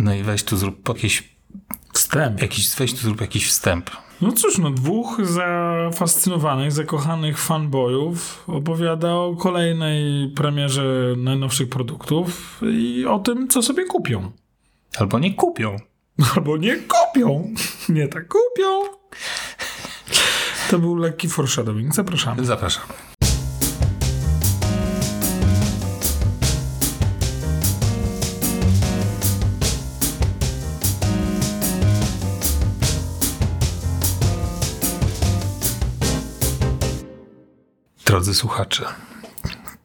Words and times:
No 0.00 0.14
i 0.14 0.22
weź 0.22 0.42
tu 0.42 0.56
zrób 0.56 0.88
jakiś 0.88 1.40
Wstęp. 1.92 2.42
Jakiś, 2.42 2.76
weź 2.76 2.92
tu 2.92 2.98
zrób 2.98 3.20
jakiś 3.20 3.46
wstęp. 3.46 3.90
No 4.20 4.32
cóż, 4.32 4.58
no 4.58 4.70
dwóch 4.70 5.20
zafascynowanych, 5.24 6.72
zakochanych 6.72 7.38
fanboyów 7.38 8.44
opowiada 8.46 9.14
o 9.14 9.36
kolejnej 9.36 10.28
premierze 10.36 11.14
najnowszych 11.16 11.68
produktów 11.68 12.60
i 12.72 13.06
o 13.06 13.18
tym, 13.18 13.48
co 13.48 13.62
sobie 13.62 13.84
kupią. 13.84 14.32
Albo 14.98 15.18
nie 15.18 15.34
kupią. 15.34 15.76
Albo 16.36 16.56
nie 16.56 16.76
kupią. 16.76 17.54
Nie 17.88 18.08
tak 18.08 18.28
kupią. 18.28 18.82
To 20.70 20.78
był 20.78 20.96
lekki 20.96 21.28
foreshadowing. 21.28 21.94
Zapraszamy. 21.94 22.44
Zapraszam. 22.44 22.84
Drodzy 38.20 38.34
słuchacze, 38.34 38.84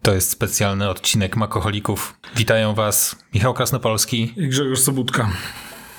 to 0.02 0.14
jest 0.14 0.30
specjalny 0.30 0.90
odcinek 0.90 1.36
Makoholików. 1.36 2.20
Witają 2.36 2.74
Was 2.74 3.16
Michał 3.34 3.54
Krasnopolski 3.54 4.34
i 4.38 4.48
Grzegorz 4.48 4.80
Sobudka. 4.80 5.32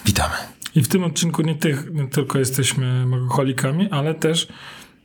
Witamy. 0.04 0.34
I 0.74 0.82
w 0.82 0.88
tym 0.88 1.04
odcinku 1.04 1.42
nie, 1.42 1.54
tych, 1.54 1.92
nie 1.92 2.08
tylko 2.08 2.38
jesteśmy 2.38 3.06
makoholikami, 3.06 3.90
ale 3.90 4.14
też 4.14 4.48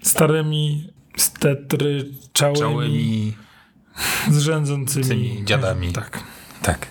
starymi 0.01 0.93
stetryczałymi, 1.17 2.59
Czałymi 2.59 3.33
zrzędzącymi 4.31 5.05
tymi 5.05 5.45
dziadami. 5.45 5.93
Tak. 5.93 6.23
Tak. 6.61 6.87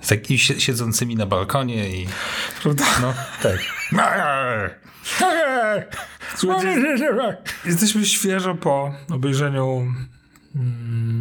Z 0.00 0.08
takimi 0.08 0.38
siedzącymi 0.38 1.16
na 1.16 1.26
balkonie 1.26 1.90
i... 1.90 2.06
Prawda? 2.62 2.84
No, 3.02 3.14
tak. 3.42 3.79
Słuchajcie, 6.36 6.96
jesteśmy 7.64 8.06
świeżo 8.06 8.54
po 8.54 8.94
obejrzeniu 9.10 9.86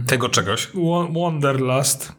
tego 0.07 0.29
czegoś. 0.29 0.69
Wonderlust. 1.13 2.13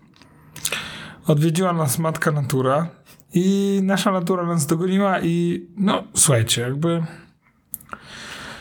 Odwiedziła 1.26 1.72
nas 1.72 1.98
matka 1.98 2.32
natura 2.32 2.88
i 3.34 3.80
nasza 3.82 4.12
natura 4.12 4.46
nas 4.46 4.66
dogoniła 4.66 5.20
i 5.20 5.66
no 5.76 6.04
słuchajcie, 6.14 6.62
jakby 6.62 7.02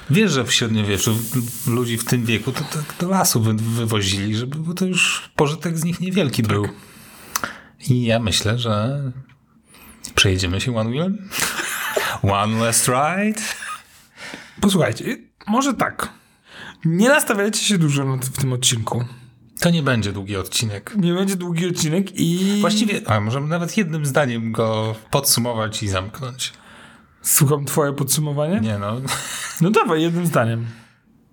Wiesz, 0.09 0.31
że 0.31 0.43
w 0.43 0.53
średniowieczu 0.53 1.17
ludzi 1.67 1.97
w 1.97 2.05
tym 2.05 2.25
wieku 2.25 2.51
to, 2.51 2.59
to 2.59 2.79
do 2.99 3.09
lasu 3.09 3.41
wy, 3.41 3.53
wywozili, 3.53 4.35
żeby, 4.35 4.57
bo 4.57 4.73
to 4.73 4.85
już 4.85 5.29
pożytek 5.35 5.77
z 5.77 5.83
nich 5.83 5.99
niewielki 5.99 6.43
tak. 6.43 6.51
był. 6.51 6.67
I 7.89 8.05
ja 8.05 8.19
myślę, 8.19 8.57
że 8.57 9.01
przejedziemy 10.15 10.61
się 10.61 10.77
one 10.77 10.89
wheelem. 10.89 11.29
One 12.23 12.65
last 12.65 12.87
ride. 12.87 13.41
Posłuchajcie, 14.61 15.17
może 15.47 15.73
tak. 15.73 16.09
Nie 16.85 17.09
nastawiajcie 17.09 17.59
się 17.59 17.77
dużo 17.77 18.17
w 18.17 18.37
tym 18.37 18.53
odcinku. 18.53 19.05
To 19.59 19.69
nie 19.69 19.83
będzie 19.83 20.11
długi 20.11 20.35
odcinek. 20.37 20.93
Nie 20.97 21.13
będzie 21.13 21.35
długi 21.35 21.67
odcinek 21.67 22.19
i. 22.19 22.57
Właściwie, 22.61 23.01
a 23.05 23.19
możemy 23.19 23.47
nawet 23.47 23.77
jednym 23.77 24.05
zdaniem 24.05 24.51
go 24.51 24.95
podsumować 25.11 25.83
i 25.83 25.87
zamknąć. 25.87 26.53
Słucham 27.21 27.65
twoje 27.65 27.93
podsumowanie? 27.93 28.59
Nie 28.59 28.77
no. 28.77 29.01
No 29.61 29.69
dawaj, 29.69 30.01
jednym 30.01 30.25
zdaniem. 30.25 30.65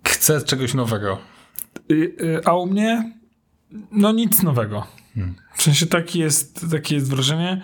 Chcę 0.09 0.41
czegoś 0.41 0.75
nowego. 0.75 1.19
A 2.45 2.55
u 2.55 2.67
mnie? 2.67 3.13
No 3.91 4.13
nic 4.13 4.43
nowego. 4.43 4.87
Hmm. 5.15 5.35
W 5.55 5.63
sensie 5.63 5.87
taki 5.87 6.19
jest, 6.19 6.67
takie 6.71 6.95
jest 6.95 7.11
wrażenie. 7.11 7.63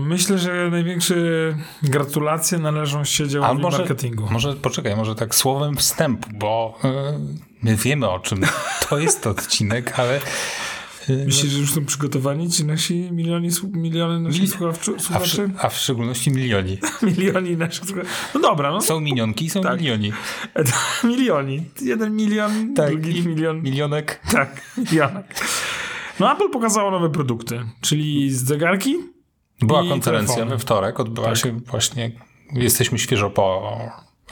Myślę, 0.00 0.38
że 0.38 0.68
największe 0.70 1.14
gratulacje 1.82 2.58
należą 2.58 3.04
się 3.04 3.28
działaniu 3.28 3.60
może, 3.60 3.78
marketingu. 3.78 4.28
Może 4.30 4.54
poczekaj, 4.54 4.96
może 4.96 5.14
tak 5.14 5.34
słowem 5.34 5.76
wstępu, 5.76 6.28
bo 6.34 6.78
yy, 6.84 6.90
my 7.62 7.76
wiemy 7.76 8.08
o 8.10 8.20
czym 8.20 8.40
to 8.88 8.98
jest 8.98 9.26
odcinek, 9.26 9.98
ale. 9.98 10.20
Yy, 11.08 11.24
Myślisz, 11.26 11.52
że 11.52 11.58
już 11.58 11.72
są 11.72 11.84
przygotowani 11.84 12.50
ci 12.50 12.64
nasi 12.64 13.08
milioni, 13.12 13.48
miliony 13.72 14.20
naszych 14.20 14.40
Mil 14.40 14.50
słuchaczy? 14.98 15.48
A 15.54 15.58
w, 15.58 15.64
a 15.64 15.68
w, 15.68 15.76
szczególności 15.78 16.30
milioni. 16.30 16.78
milioni 17.02 17.56
naszych 17.56 17.84
słuchaczy. 17.84 18.08
No 18.34 18.40
dobra. 18.40 18.70
No. 18.70 18.80
Są 18.80 19.00
minionki 19.00 19.44
i 19.44 19.50
są 19.50 19.62
tak. 19.62 19.80
milioni. 19.80 20.12
milioni. 21.04 21.64
Jeden 21.82 22.16
milion, 22.16 22.74
tak, 22.74 22.90
drugi 22.90 23.28
milion. 23.28 23.62
Milionek. 23.62 24.20
Tak, 24.32 24.62
milionek. 24.78 25.34
No 26.20 26.32
Apple 26.32 26.50
pokazało 26.50 26.90
nowe 26.90 27.10
produkty, 27.10 27.60
czyli 27.80 28.30
zegarki, 28.30 28.96
była 29.62 29.82
konferencja 29.88 30.34
telefony. 30.34 30.56
we 30.56 30.62
wtorek, 30.62 31.00
odbyła 31.00 31.26
tak. 31.28 31.36
się 31.36 31.52
właśnie, 31.52 32.10
jesteśmy 32.52 32.98
świeżo 32.98 33.30
po 33.30 33.78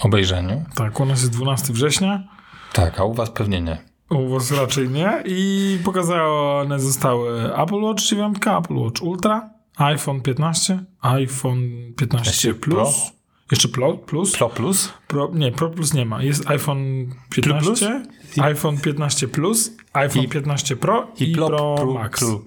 obejrzeniu. 0.01 0.65
Tak, 0.75 1.01
u 1.01 1.05
nas 1.05 1.21
jest 1.21 1.33
12 1.33 1.73
września. 1.73 2.25
Tak, 2.73 3.01
a 3.01 3.05
u 3.05 3.15
was 3.15 3.31
pewnie 3.31 3.61
nie. 3.61 3.79
U 4.11 4.29
was 4.29 4.51
raczej 4.53 4.89
nie. 4.89 5.23
I 5.27 5.79
pokazane 5.85 6.81
zostały 6.81 7.55
Apple 7.57 7.81
Watch 7.83 8.03
9, 8.03 8.37
Apple 8.37 8.75
Watch 8.75 9.03
Ultra, 9.03 9.51
iPhone 9.77 10.21
15, 10.21 10.85
iPhone 11.01 11.93
15 11.97 12.55
Plus. 12.55 13.01
Pro? 13.01 13.15
Jeszcze 13.51 13.69
Pro 13.69 13.93
Plus? 13.99 14.33
Pro 14.33 14.49
Plus? 14.49 14.93
Pro, 15.09 15.31
nie, 15.35 15.53
Pro 15.53 15.71
Plus 15.71 15.95
nie 15.95 16.05
ma. 16.07 16.23
Jest 16.23 16.51
iPhone 16.51 17.07
15, 17.31 17.65
plus? 17.65 18.39
iPhone 18.39 18.79
15 18.79 19.29
Plus, 19.29 19.71
iPhone 19.93 20.25
I, 20.25 20.29
15 20.29 20.77
Pro 20.77 21.09
i, 21.21 21.31
i 21.31 21.35
Pro, 21.35 21.47
Pro, 21.77 21.93
Max. 21.93 22.21
Pro, 22.21 22.41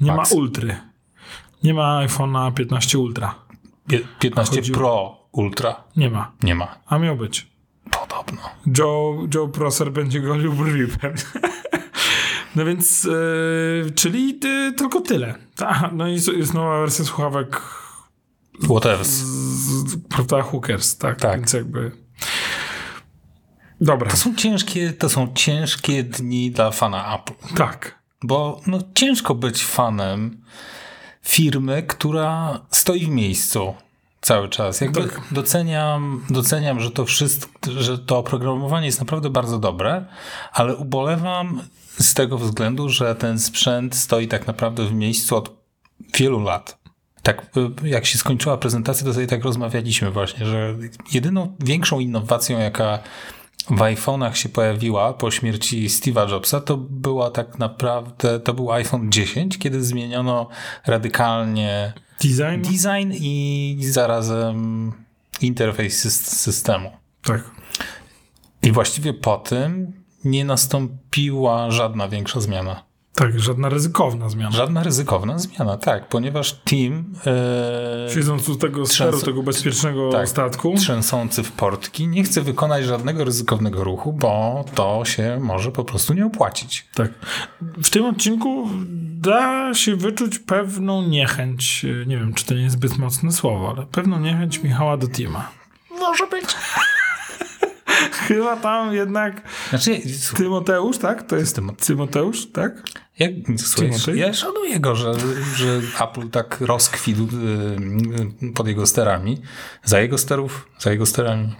nie 0.00 0.12
Max. 0.12 0.30
ma 0.34 0.36
Ultry. 0.36 0.76
Nie 1.64 1.74
ma 1.74 2.06
iPhone'a 2.06 2.52
15 2.52 2.98
Ultra. 2.98 3.34
15 4.18 4.56
Chodzi... 4.56 4.72
Pro 4.72 5.28
Ultra? 5.32 5.84
Nie 5.96 6.10
ma. 6.10 6.32
Nie 6.42 6.54
ma. 6.54 6.78
A 6.86 6.98
miał 6.98 7.16
być. 7.16 7.46
Podobno. 7.90 8.40
Joe, 8.78 9.26
Joe 9.34 9.48
Prosser 9.48 9.92
będzie 9.92 10.20
golił 10.20 10.52
brwi 10.52 10.86
pewnie. 10.86 11.22
No 12.56 12.64
więc, 12.64 13.04
yy, 13.04 13.90
czyli 13.94 14.40
yy, 14.44 14.72
tylko 14.72 15.00
tyle. 15.00 15.34
Ta, 15.56 15.90
no 15.92 16.08
i 16.08 16.12
jest 16.12 16.54
nowa 16.54 16.80
wersja 16.80 17.04
słuchawek. 17.04 17.62
Whatever. 18.62 19.06
Prawda, 20.08 20.42
Hookers, 20.42 20.98
tak? 20.98 21.20
Tak. 21.20 21.36
Więc 21.40 21.52
jakby... 21.52 21.92
Dobra. 23.80 24.10
To 24.10 24.16
są 24.16 24.34
ciężkie, 24.34 24.92
to 24.92 25.08
są 25.08 25.32
ciężkie 25.34 26.02
dni 26.02 26.50
dla 26.50 26.70
fana 26.70 27.18
Apple. 27.18 27.56
Tak. 27.56 27.98
Bo 28.22 28.60
no, 28.66 28.78
ciężko 28.94 29.34
być 29.34 29.64
fanem 29.64 30.42
firmy, 31.22 31.82
która 31.82 32.60
stoi 32.70 33.06
w 33.06 33.08
miejscu 33.08 33.74
cały 34.20 34.48
czas. 34.48 34.80
Jakby 34.80 35.04
tak. 35.04 35.20
doceniam, 35.30 36.24
doceniam, 36.30 36.80
że 36.80 36.90
to 36.90 37.04
wszystko, 37.04 37.70
że 37.78 37.98
to 37.98 38.18
oprogramowanie 38.18 38.86
jest 38.86 39.00
naprawdę 39.00 39.30
bardzo 39.30 39.58
dobre, 39.58 40.06
ale 40.52 40.76
ubolewam 40.76 41.62
z 41.98 42.14
tego 42.14 42.38
względu, 42.38 42.88
że 42.88 43.14
ten 43.14 43.38
sprzęt 43.38 43.94
stoi 43.94 44.28
tak 44.28 44.46
naprawdę 44.46 44.86
w 44.86 44.92
miejscu 44.92 45.36
od 45.36 45.50
wielu 46.14 46.40
lat. 46.40 46.82
Tak, 47.22 47.46
jak 47.84 48.06
się 48.06 48.18
skończyła 48.18 48.56
prezentacja, 48.56 49.06
to 49.06 49.14
sobie 49.14 49.26
tak 49.26 49.44
rozmawialiśmy 49.44 50.10
właśnie, 50.10 50.46
że 50.46 50.74
jedyną 51.12 51.56
większą 51.60 52.00
innowacją, 52.00 52.58
jaka 52.58 52.98
w 53.70 53.78
iPhone'ach 53.78 54.34
się 54.34 54.48
pojawiła 54.48 55.12
po 55.12 55.30
śmierci 55.30 55.88
Steve'a 55.88 56.30
Jobsa, 56.30 56.60
to 56.60 56.76
była 56.76 57.30
tak 57.30 57.58
naprawdę, 57.58 58.40
to 58.40 58.54
był 58.54 58.72
iPhone 58.72 59.12
10, 59.12 59.58
kiedy 59.58 59.84
zmieniono 59.84 60.48
radykalnie 60.86 61.92
design, 62.22 62.62
design 62.62 63.12
i 63.12 63.78
zarazem 63.80 64.92
interfejs 65.40 66.22
systemu. 66.24 66.90
Tak. 67.22 67.50
I 68.62 68.72
właściwie 68.72 69.14
po 69.14 69.36
tym 69.36 69.92
nie 70.24 70.44
nastąpiła 70.44 71.70
żadna 71.70 72.08
większa 72.08 72.40
zmiana. 72.40 72.91
Tak, 73.22 73.40
żadna 73.40 73.68
ryzykowna 73.68 74.28
zmiana. 74.28 74.50
Żadna 74.50 74.82
ryzykowna 74.82 75.38
zmiana, 75.38 75.76
tak, 75.76 76.08
ponieważ 76.08 76.52
team... 76.52 77.04
E, 77.26 78.14
Siedząc 78.14 78.48
u 78.48 78.56
tego 78.56 78.86
steru, 78.86 79.20
tego 79.20 79.42
bezpiecznego 79.42 80.12
tak, 80.12 80.28
statku. 80.28 80.74
trzęsący 80.76 81.42
w 81.42 81.52
portki, 81.52 82.08
nie 82.08 82.24
chce 82.24 82.40
wykonać 82.40 82.84
żadnego 82.84 83.24
ryzykownego 83.24 83.84
ruchu, 83.84 84.12
bo 84.12 84.64
to 84.74 85.04
się 85.04 85.38
może 85.40 85.72
po 85.72 85.84
prostu 85.84 86.14
nie 86.14 86.26
opłacić. 86.26 86.86
Tak. 86.94 87.10
W 87.60 87.90
tym 87.90 88.04
odcinku 88.04 88.68
da 89.20 89.74
się 89.74 89.96
wyczuć 89.96 90.38
pewną 90.38 91.02
niechęć, 91.02 91.86
nie 92.06 92.16
wiem, 92.16 92.34
czy 92.34 92.46
to 92.46 92.54
nie 92.54 92.62
jest 92.62 92.76
zbyt 92.76 92.98
mocne 92.98 93.32
słowo, 93.32 93.74
ale 93.76 93.86
pewną 93.86 94.20
niechęć 94.20 94.62
Michała 94.62 94.96
do 94.96 95.08
teama. 95.08 95.50
Może 95.90 96.26
być. 96.26 96.44
Chyba 98.28 98.56
tam 98.56 98.94
jednak 98.94 99.42
znaczy, 99.70 100.00
Tymoteusz, 100.36 100.98
tak? 100.98 101.22
To 101.22 101.36
jest 101.36 101.60
Tymoteusz, 101.86 102.46
tak? 102.46 102.82
Słuchaj, 103.58 104.18
ja 104.18 104.34
szanuję 104.34 104.80
go, 104.80 104.96
że, 104.96 105.14
że 105.56 105.80
Apple 106.04 106.28
tak 106.30 106.60
rozkwitł 106.60 107.22
y, 107.22 108.52
pod 108.54 108.68
jego 108.68 108.86
sterami. 108.86 109.42
Za 109.84 110.00
jego 110.00 110.18
sterów, 110.18 110.68
za 110.78 110.90
jego 110.90 111.06
sterami. 111.06 111.54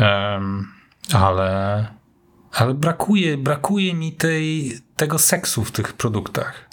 Um, 0.00 0.72
ale, 1.12 1.86
ale 2.52 2.74
brakuje, 2.74 3.36
brakuje 3.36 3.94
mi 3.94 4.12
tej, 4.12 4.78
tego 4.96 5.18
seksu 5.18 5.64
w 5.64 5.72
tych 5.72 5.92
produktach. 5.92 6.69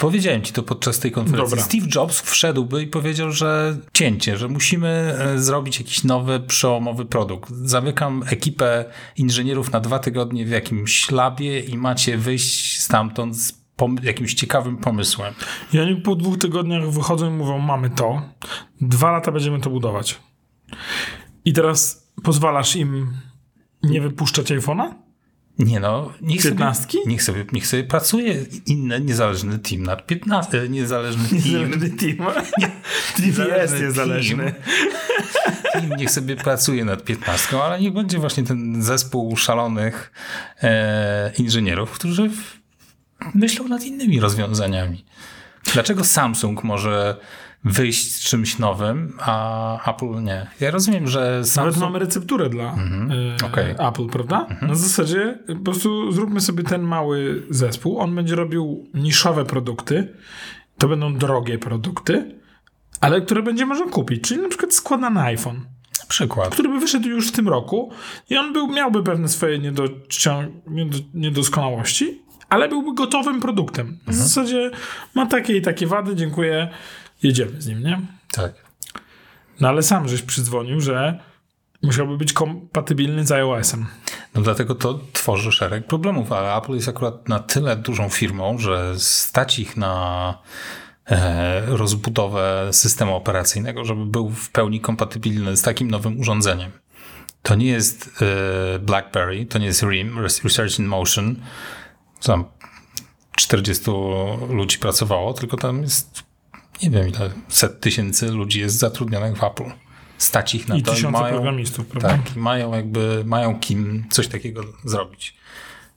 Powiedziałem 0.00 0.42
ci 0.42 0.52
to 0.52 0.62
podczas 0.62 0.98
tej 0.98 1.12
konferencji. 1.12 1.50
Dobra. 1.50 1.64
Steve 1.64 1.86
Jobs 1.94 2.20
wszedłby 2.20 2.82
i 2.82 2.86
powiedział, 2.86 3.32
że 3.32 3.78
cięcie, 3.92 4.36
że 4.36 4.48
musimy 4.48 4.88
e, 4.88 5.38
zrobić 5.38 5.78
jakiś 5.78 6.04
nowy, 6.04 6.40
przełomowy 6.40 7.04
produkt. 7.04 7.50
Zamykam 7.50 8.24
ekipę 8.26 8.84
inżynierów 9.16 9.72
na 9.72 9.80
dwa 9.80 9.98
tygodnie 9.98 10.46
w 10.46 10.50
jakimś 10.50 11.10
labie 11.10 11.60
i 11.60 11.76
macie 11.78 12.18
wyjść 12.18 12.80
stamtąd 12.80 13.36
z 13.36 13.52
jakimś 14.02 14.34
ciekawym 14.34 14.76
pomysłem. 14.76 15.34
I 15.72 15.80
oni 15.80 15.96
po 15.96 16.14
dwóch 16.14 16.38
tygodniach 16.38 16.90
wychodzą 16.90 17.26
i 17.26 17.30
mówią, 17.30 17.58
mamy 17.58 17.90
to, 17.90 18.22
dwa 18.80 19.10
lata 19.12 19.32
będziemy 19.32 19.60
to 19.60 19.70
budować. 19.70 20.20
I 21.44 21.52
teraz 21.52 22.08
pozwalasz 22.22 22.76
im 22.76 23.12
nie 23.82 24.00
wypuszczać 24.00 24.50
iPhone'a? 24.50 25.07
Nie 25.58 25.80
no, 25.80 26.12
niech 26.20 26.42
sobie, 26.42 26.72
niech 27.06 27.22
sobie, 27.22 27.44
niech 27.52 27.66
sobie 27.66 27.84
pracuje 27.84 28.44
inny 28.66 29.00
niezależny 29.00 29.58
team 29.58 29.82
nad 29.82 30.06
15, 30.06 30.68
niezależny 30.68 31.28
team. 31.28 31.42
Niezależny 31.42 31.90
team. 31.90 32.16
Team 33.16 33.48
jest 33.60 33.80
niezależny. 33.80 34.54
Team 35.72 35.90
niech 35.96 36.10
sobie 36.10 36.36
pracuje 36.36 36.84
nad 36.84 37.04
15, 37.04 37.62
ale 37.62 37.80
niech 37.80 37.92
będzie 37.92 38.18
właśnie 38.18 38.44
ten 38.44 38.82
zespół 38.82 39.36
szalonych 39.36 40.12
e, 40.62 41.32
inżynierów, 41.38 41.90
którzy 41.90 42.28
w, 42.28 42.58
myślą 43.34 43.68
nad 43.68 43.84
innymi 43.84 44.20
rozwiązaniami. 44.20 45.04
Dlaczego 45.72 46.04
Samsung 46.04 46.64
może 46.64 47.16
wyjść 47.64 48.14
z 48.14 48.20
czymś 48.20 48.58
nowym, 48.58 49.12
a 49.20 49.90
Apple 49.90 50.22
nie? 50.22 50.46
Ja 50.60 50.70
rozumiem, 50.70 51.08
że 51.08 51.20
Nawet 51.20 51.48
Samsung... 51.48 51.82
mamy 51.84 51.98
recepturę 51.98 52.48
dla 52.48 52.64
e, 53.42 53.46
okej. 53.46 53.74
Apple, 53.78 54.06
prawda? 54.06 54.46
Na 54.62 54.74
zasadzie 54.74 55.38
po 55.48 55.64
prostu 55.64 56.12
zróbmy 56.12 56.40
sobie 56.40 56.64
ten 56.64 56.82
mały 56.82 57.42
zespół. 57.50 57.98
On 57.98 58.14
będzie 58.14 58.34
robił 58.34 58.86
niszowe 58.94 59.44
produkty. 59.44 60.14
To 60.78 60.88
będą 60.88 61.14
drogie 61.14 61.58
produkty, 61.58 62.34
ale 63.00 63.20
które 63.20 63.42
będzie 63.42 63.66
można 63.66 63.86
kupić. 63.86 64.22
Czyli 64.22 64.42
na 64.42 64.48
przykład 64.48 64.74
składany 64.74 65.20
iPhone. 65.20 65.60
Przykład. 66.08 66.48
który 66.48 66.68
by 66.68 66.80
wyszedł 66.80 67.08
już 67.08 67.28
w 67.28 67.32
tym 67.32 67.48
roku 67.48 67.90
i 68.30 68.36
on 68.36 68.52
był, 68.52 68.66
miałby 68.68 69.02
pewne 69.02 69.28
swoje 69.28 69.58
niedocią- 69.58 70.48
niedo, 70.66 70.98
niedoskonałości, 71.14 72.22
ale 72.48 72.68
byłby 72.68 72.94
gotowym 72.94 73.40
produktem. 73.40 73.98
W 74.06 74.14
zasadzie 74.14 74.70
ma 75.14 75.26
takie 75.26 75.56
i 75.56 75.62
takie 75.62 75.86
wady, 75.86 76.16
dziękuję, 76.16 76.68
jedziemy 77.22 77.62
z 77.62 77.66
nim, 77.66 77.82
nie? 77.82 78.00
Tak. 78.32 78.52
No 79.60 79.68
ale 79.68 79.82
sam 79.82 80.08
żeś 80.08 80.22
przydzwonił, 80.22 80.80
że 80.80 81.18
musiałby 81.82 82.16
być 82.16 82.32
kompatybilny 82.32 83.26
z 83.26 83.32
iOS-em. 83.32 83.86
No 84.34 84.42
dlatego 84.42 84.74
to 84.74 85.00
tworzy 85.12 85.52
szereg 85.52 85.86
problemów, 85.86 86.32
ale 86.32 86.56
Apple 86.56 86.74
jest 86.74 86.88
akurat 86.88 87.28
na 87.28 87.38
tyle 87.38 87.76
dużą 87.76 88.08
firmą, 88.08 88.58
że 88.58 88.94
stać 88.98 89.58
ich 89.58 89.76
na 89.76 90.34
e, 91.06 91.66
rozbudowę 91.66 92.68
systemu 92.72 93.16
operacyjnego, 93.16 93.84
żeby 93.84 94.06
był 94.06 94.30
w 94.30 94.50
pełni 94.50 94.80
kompatybilny 94.80 95.56
z 95.56 95.62
takim 95.62 95.90
nowym 95.90 96.20
urządzeniem. 96.20 96.70
To 97.42 97.54
nie 97.54 97.66
jest 97.66 98.10
e, 98.74 98.78
BlackBerry, 98.78 99.46
to 99.46 99.58
nie 99.58 99.66
jest 99.66 99.82
RIM, 99.82 100.18
Research 100.44 100.78
in 100.78 100.86
Motion, 100.86 101.36
tam 102.22 102.44
40 103.36 103.90
ludzi 104.48 104.78
pracowało, 104.78 105.32
tylko 105.32 105.56
tam 105.56 105.82
jest 105.82 106.27
nie 106.82 106.90
wiem 106.90 107.08
ile, 107.08 107.30
set 107.48 107.80
tysięcy 107.80 108.30
ludzi 108.30 108.60
jest 108.60 108.78
zatrudnionych 108.78 109.36
w 109.36 109.44
Apple. 109.44 109.70
Stać 110.18 110.54
ich 110.54 110.68
na 110.68 110.76
I 110.76 110.82
to 110.82 110.92
tysiące 110.92 111.20
mają, 111.20 111.34
programistów, 111.34 111.86
prawda? 111.86 112.08
tak, 112.08 112.36
i 112.36 112.38
mają 112.38 112.74
jakby, 112.74 113.22
mają 113.26 113.60
kim 113.60 114.04
coś 114.10 114.28
takiego 114.28 114.64
zrobić. 114.84 115.34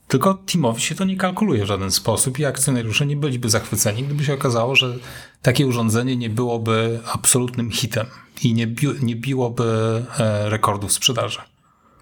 Tylko 0.08 0.34
teamowi 0.34 0.82
się 0.82 0.96
to 0.96 1.06
nie 1.06 1.18
kalkuluje 1.18 1.64
w 1.64 1.68
żaden 1.68 1.92
sposób 1.92 2.40
i 2.40 2.46
akcjonariusze 2.46 3.06
nie 3.06 3.16
byliby 3.16 3.50
zachwyceni, 3.50 4.04
gdyby 4.04 4.26
się 4.26 4.34
okazało, 4.34 4.76
że 4.76 4.94
takie 5.42 5.68
urządzenie 5.68 6.18
nie 6.18 6.30
byłoby 6.30 7.00
absolutnym 7.14 7.72
hitem 7.72 8.08
i 8.44 8.54
nie, 8.54 8.68
bi 8.68 8.88
nie 9.02 9.16
biłoby 9.16 10.04
e, 10.20 10.50
rekordów 10.50 10.94
sprzedaży. 10.94 11.40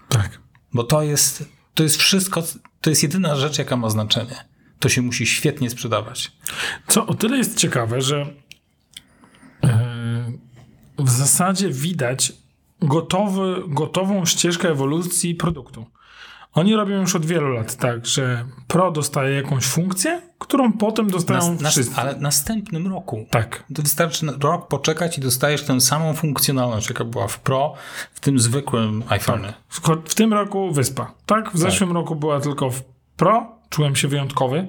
Tak. 0.08 0.40
Bo 0.72 0.84
to 0.84 1.02
jest, 1.02 1.44
to 1.74 1.82
jest 1.82 1.96
wszystko, 1.96 2.42
to 2.80 2.90
jest 2.90 3.02
jedyna 3.02 3.36
rzecz, 3.36 3.58
jaka 3.58 3.76
ma 3.76 3.90
znaczenie. 3.90 4.44
To 4.78 4.88
się 4.88 5.02
musi 5.02 5.26
świetnie 5.26 5.70
sprzedawać. 5.70 6.32
Co 6.88 7.06
o 7.06 7.14
tyle 7.14 7.36
jest 7.36 7.56
ciekawe, 7.56 8.02
że 8.02 8.26
w 11.04 11.10
zasadzie 11.10 11.70
widać 11.70 12.32
gotowy, 12.82 13.62
gotową 13.68 14.24
ścieżkę 14.24 14.68
ewolucji 14.68 15.34
produktu. 15.34 15.86
Oni 16.52 16.74
robią 16.76 17.00
już 17.00 17.14
od 17.16 17.26
wielu 17.26 17.48
lat 17.48 17.76
tak, 17.76 18.06
że 18.06 18.44
Pro 18.66 18.90
dostaje 18.90 19.36
jakąś 19.36 19.64
funkcję, 19.64 20.22
którą 20.38 20.72
potem 20.72 21.10
dostają 21.10 21.38
Nas, 21.52 21.60
nas, 21.60 21.72
wszyscy. 21.72 21.96
ale 21.96 22.14
w 22.14 22.20
następnym 22.20 22.86
roku. 22.88 23.26
Tak. 23.30 23.64
To 23.74 23.82
wystarczy 23.82 24.26
rok 24.40 24.68
poczekać 24.68 25.18
i 25.18 25.20
dostajesz 25.20 25.62
tę 25.62 25.80
samą 25.80 26.14
funkcjonalność, 26.14 26.88
jaka 26.88 27.04
była 27.04 27.28
w 27.28 27.40
Pro, 27.40 27.74
w 28.12 28.20
tym 28.20 28.38
zwykłym 28.38 29.02
iPhone'ie. 29.02 29.52
W, 29.68 29.80
ko- 29.80 30.02
w 30.04 30.14
tym 30.14 30.32
roku 30.32 30.72
wyspa. 30.72 31.14
Tak? 31.26 31.52
W 31.52 31.58
zeszłym 31.58 31.92
roku 31.92 32.16
była 32.16 32.40
tylko 32.40 32.70
w 32.70 32.82
Pro, 33.16 33.52
czułem 33.70 33.96
się 33.96 34.08
wyjątkowy. 34.08 34.68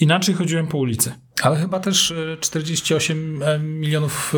Inaczej 0.00 0.34
chodziłem 0.34 0.66
po 0.66 0.78
ulicy. 0.78 1.12
Ale 1.42 1.56
chyba 1.56 1.80
też 1.80 2.10
y, 2.10 2.36
48 2.40 3.42
milionów 3.60 4.34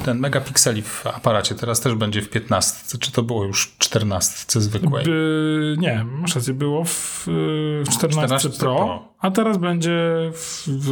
y, 0.00 0.04
ten 0.04 0.18
megapikseli 0.18 0.82
w 0.82 1.06
aparacie. 1.06 1.54
Teraz 1.54 1.80
też 1.80 1.94
będzie 1.94 2.22
w 2.22 2.30
15. 2.30 2.98
Czy 2.98 3.12
to 3.12 3.22
było 3.22 3.44
już 3.44 3.66
w 3.66 3.78
14 3.78 4.60
zwykłej? 4.60 5.04
By, 5.04 5.76
nie, 5.78 6.04
masz 6.04 6.34
rację, 6.34 6.54
było 6.54 6.84
w, 6.84 7.28
y, 7.28 7.84
w 7.86 7.88
14, 7.88 8.08
14 8.26 8.50
Pro, 8.50 8.76
Pro. 8.76 9.08
a 9.18 9.30
teraz 9.30 9.58
będzie 9.58 10.30
w, 10.34 10.64
w, 10.66 10.90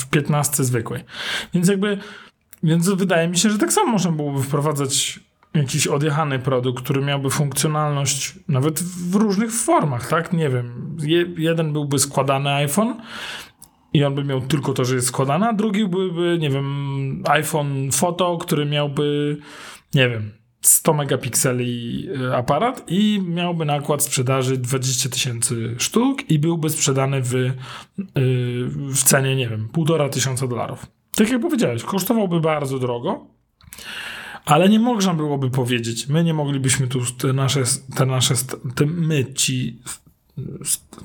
w 0.00 0.06
15 0.06 0.64
zwykłej. 0.64 1.04
Więc 1.54 1.68
jakby, 1.68 1.98
więc 2.62 2.88
wydaje 2.88 3.28
mi 3.28 3.38
się, 3.38 3.50
że 3.50 3.58
tak 3.58 3.72
samo 3.72 3.92
można 3.92 4.12
byłoby 4.12 4.42
wprowadzać 4.42 5.20
jakiś 5.54 5.86
odjechany 5.86 6.38
produkt, 6.38 6.84
który 6.84 7.02
miałby 7.02 7.30
funkcjonalność 7.30 8.34
nawet 8.48 8.80
w 8.82 9.14
różnych 9.14 9.52
formach, 9.52 10.08
tak? 10.08 10.32
Nie 10.32 10.48
wiem, 10.48 10.96
je, 11.02 11.24
jeden 11.36 11.72
byłby 11.72 11.98
składany 11.98 12.50
iPhone 12.50 13.00
i 13.94 14.04
on 14.04 14.14
by 14.14 14.24
miał 14.24 14.40
tylko 14.40 14.72
to, 14.72 14.84
że 14.84 14.94
jest 14.94 15.06
składany, 15.06 15.46
a 15.46 15.52
drugi 15.52 15.88
byłby, 15.88 16.38
nie 16.40 16.50
wiem, 16.50 17.22
iPhone 17.26 17.90
Photo, 17.92 18.38
który 18.38 18.66
miałby, 18.66 19.36
nie 19.94 20.08
wiem, 20.08 20.32
100 20.60 20.94
megapikseli 20.94 22.08
y, 22.08 22.36
aparat 22.36 22.84
i 22.88 23.22
miałby 23.26 23.64
nakład 23.64 24.02
sprzedaży 24.02 24.56
20 24.56 25.08
tysięcy 25.08 25.74
sztuk 25.78 26.30
i 26.30 26.38
byłby 26.38 26.70
sprzedany 26.70 27.22
w, 27.22 27.34
y, 27.34 27.52
w 28.68 29.02
cenie, 29.02 29.36
nie 29.36 29.48
wiem, 29.48 29.68
półtora 29.68 30.08
tysiąca 30.08 30.46
dolarów. 30.46 30.86
Tak 31.16 31.30
jak 31.30 31.40
powiedziałeś, 31.40 31.82
kosztowałby 31.82 32.40
bardzo 32.40 32.78
drogo, 32.78 33.26
ale 34.44 34.68
nie 34.68 34.80
można 34.80 35.14
byłoby 35.14 35.50
powiedzieć, 35.50 36.08
my 36.08 36.24
nie 36.24 36.34
moglibyśmy 36.34 36.88
tu 36.88 37.00
te 37.18 37.32
nasze, 37.32 37.62
te 37.96 38.06
nasze, 38.06 38.34
te 38.74 38.86
my 38.86 39.34
ci, 39.34 39.78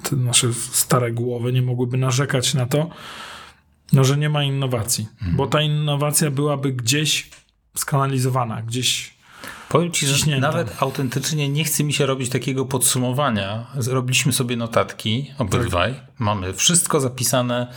te 0.04 0.16
nasze 0.16 0.54
stare 0.54 1.12
głowy 1.12 1.54
nie 1.54 1.62
mogłyby 1.62 1.98
narzekać 1.98 2.54
na 2.54 2.66
to, 2.66 2.90
no, 3.94 4.04
że 4.04 4.18
nie 4.18 4.30
ma 4.30 4.44
innowacji, 4.44 5.08
bo 5.22 5.48
ta 5.48 5.62
innowacja 5.62 6.32
byłaby 6.32 6.74
gdzieś 6.74 7.30
skanalizowana, 7.76 8.62
gdzieś 8.62 9.20
Powiem 9.70 9.92
ci, 9.92 10.08
że 10.08 10.40
nawet 10.40 10.76
autentycznie 10.84 11.50
nie 11.50 11.64
chce 11.64 11.84
mi 11.84 11.94
się 11.94 12.06
robić 12.06 12.30
takiego 12.30 12.66
podsumowania. 12.66 13.68
Zrobiliśmy 13.78 14.34
sobie 14.34 14.56
notatki, 14.56 15.32
obydwaj. 15.38 15.96
Mamy 16.20 16.54
wszystko 16.54 17.00
zapisane, 17.00 17.74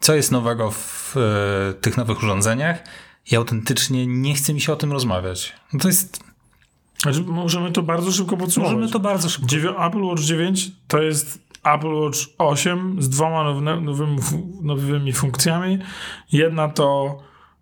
co 0.00 0.14
jest 0.14 0.32
nowego 0.32 0.70
w 0.70 1.16
e, 1.16 1.74
tych 1.74 1.96
nowych 1.96 2.18
urządzeniach 2.18 2.84
i 3.30 3.36
autentycznie 3.36 4.06
nie 4.06 4.34
chce 4.34 4.54
mi 4.54 4.60
się 4.60 4.72
o 4.72 4.76
tym 4.76 4.92
rozmawiać. 4.92 5.52
No 5.72 5.80
to 5.80 5.88
jest, 5.88 6.24
Znaczy, 7.02 7.22
możemy 7.22 7.72
to 7.72 7.82
bardzo 7.82 8.12
szybko 8.12 8.36
podsumować. 8.36 8.74
możemy 8.74 8.92
to 8.92 9.00
bardzo 9.00 9.28
szybko 9.28 9.86
Apple 9.86 10.02
Watch 10.02 10.22
9 10.22 10.70
to 10.88 11.02
jest 11.02 11.50
Apple 11.64 11.94
Watch 11.94 12.18
8 12.38 13.02
z 13.02 13.08
dwoma 13.08 13.44
nowymi, 13.44 13.82
nowymi, 13.84 14.18
nowymi 14.62 15.12
funkcjami. 15.12 15.78
Jedna 16.32 16.68
to 16.68 17.18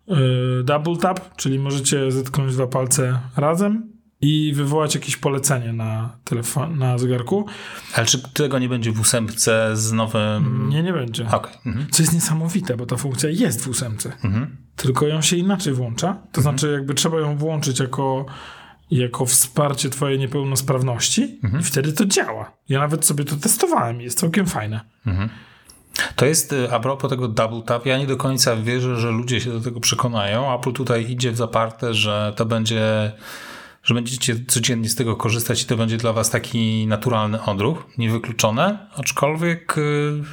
y, 0.09 0.63
double 0.63 0.97
tap, 0.97 1.35
czyli 1.35 1.59
możecie 1.59 2.11
zetknąć 2.11 2.53
dwa 2.53 2.67
palce 2.67 3.19
razem 3.37 3.99
i 4.21 4.53
wywołać 4.53 4.95
jakieś 4.95 5.17
polecenie 5.17 5.73
na 5.73 6.17
telefon, 6.23 6.77
na 6.77 6.97
zegarku. 6.97 7.45
Ale 7.95 8.05
czy 8.05 8.33
tego 8.33 8.59
nie 8.59 8.69
będzie 8.69 8.91
w 8.91 8.99
ósemce 8.99 9.77
z 9.77 9.91
nowym... 9.91 10.69
Nie, 10.69 10.83
nie 10.83 10.93
będzie. 10.93 11.27
Okej. 11.27 11.53
Mhm. 11.65 11.87
Co 11.91 12.03
jest 12.03 12.13
niesamowite, 12.13 12.77
bo 12.77 12.85
ta 12.85 12.97
funkcja 12.97 13.29
jest 13.29 13.63
w 13.63 13.67
ósemce. 13.67 14.11
Tylko 14.75 15.07
ją 15.07 15.21
się 15.21 15.35
inaczej 15.35 15.73
włącza. 15.73 16.17
To 16.31 16.41
znaczy, 16.41 16.71
jakby 16.71 16.93
trzeba 16.93 17.19
ją 17.19 17.37
włączyć 17.37 17.79
jako, 17.79 18.25
jako 18.91 19.25
wsparcie 19.25 19.89
twojej 19.89 20.19
niepełnosprawności 20.19 21.39
i 21.59 21.63
wtedy 21.63 21.93
to 21.93 22.05
działa. 22.05 22.51
Ja 22.69 22.79
nawet 22.79 23.05
sobie 23.05 23.25
to 23.25 23.35
testowałem 23.35 24.01
i 24.01 24.03
jest 24.03 24.19
całkiem 24.19 24.45
fajne. 24.45 24.79
To 26.15 26.25
jest, 26.25 26.53
y, 26.53 26.71
a 26.71 26.79
propos 26.79 27.09
tego 27.09 27.27
double 27.27 27.61
tap, 27.61 27.85
ja 27.85 27.97
nie 27.97 28.07
do 28.07 28.17
końca 28.17 28.55
wierzę, 28.55 28.97
że 28.97 29.11
ludzie 29.11 29.41
się 29.41 29.51
do 29.51 29.61
tego 29.61 29.79
przekonają. 29.79 30.55
Apple 30.55 30.73
tutaj 30.73 31.11
idzie 31.11 31.31
w 31.31 31.37
zaparte, 31.37 31.93
że 31.93 32.33
to 32.35 32.45
będzie, 32.45 33.11
że 33.83 33.93
będziecie 33.93 34.45
codziennie 34.47 34.89
z 34.89 34.95
tego 34.95 35.15
korzystać 35.15 35.63
i 35.63 35.65
to 35.65 35.77
będzie 35.77 35.97
dla 35.97 36.13
was 36.13 36.29
taki 36.29 36.87
naturalny 36.87 37.43
odruch, 37.43 37.85
niewykluczone, 37.97 38.87
aczkolwiek 38.95 39.77
y, 39.77 40.23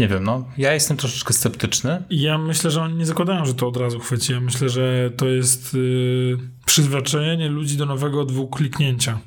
nie 0.00 0.08
wiem, 0.08 0.24
no 0.24 0.44
ja 0.58 0.72
jestem 0.72 0.96
troszeczkę 0.96 1.32
sceptyczny. 1.32 2.02
Ja 2.10 2.38
myślę, 2.38 2.70
że 2.70 2.82
oni 2.82 2.94
nie 2.94 3.06
zakładają, 3.06 3.44
że 3.44 3.54
to 3.54 3.68
od 3.68 3.76
razu 3.76 3.98
chwyci. 3.98 4.32
Ja 4.32 4.40
myślę, 4.40 4.68
że 4.68 5.10
to 5.16 5.28
jest 5.28 5.74
yy, 5.74 6.38
przyzwyczajenie 6.66 7.48
ludzi 7.48 7.76
do 7.76 7.86
nowego 7.86 8.24
dwukliknięcia. 8.24 9.18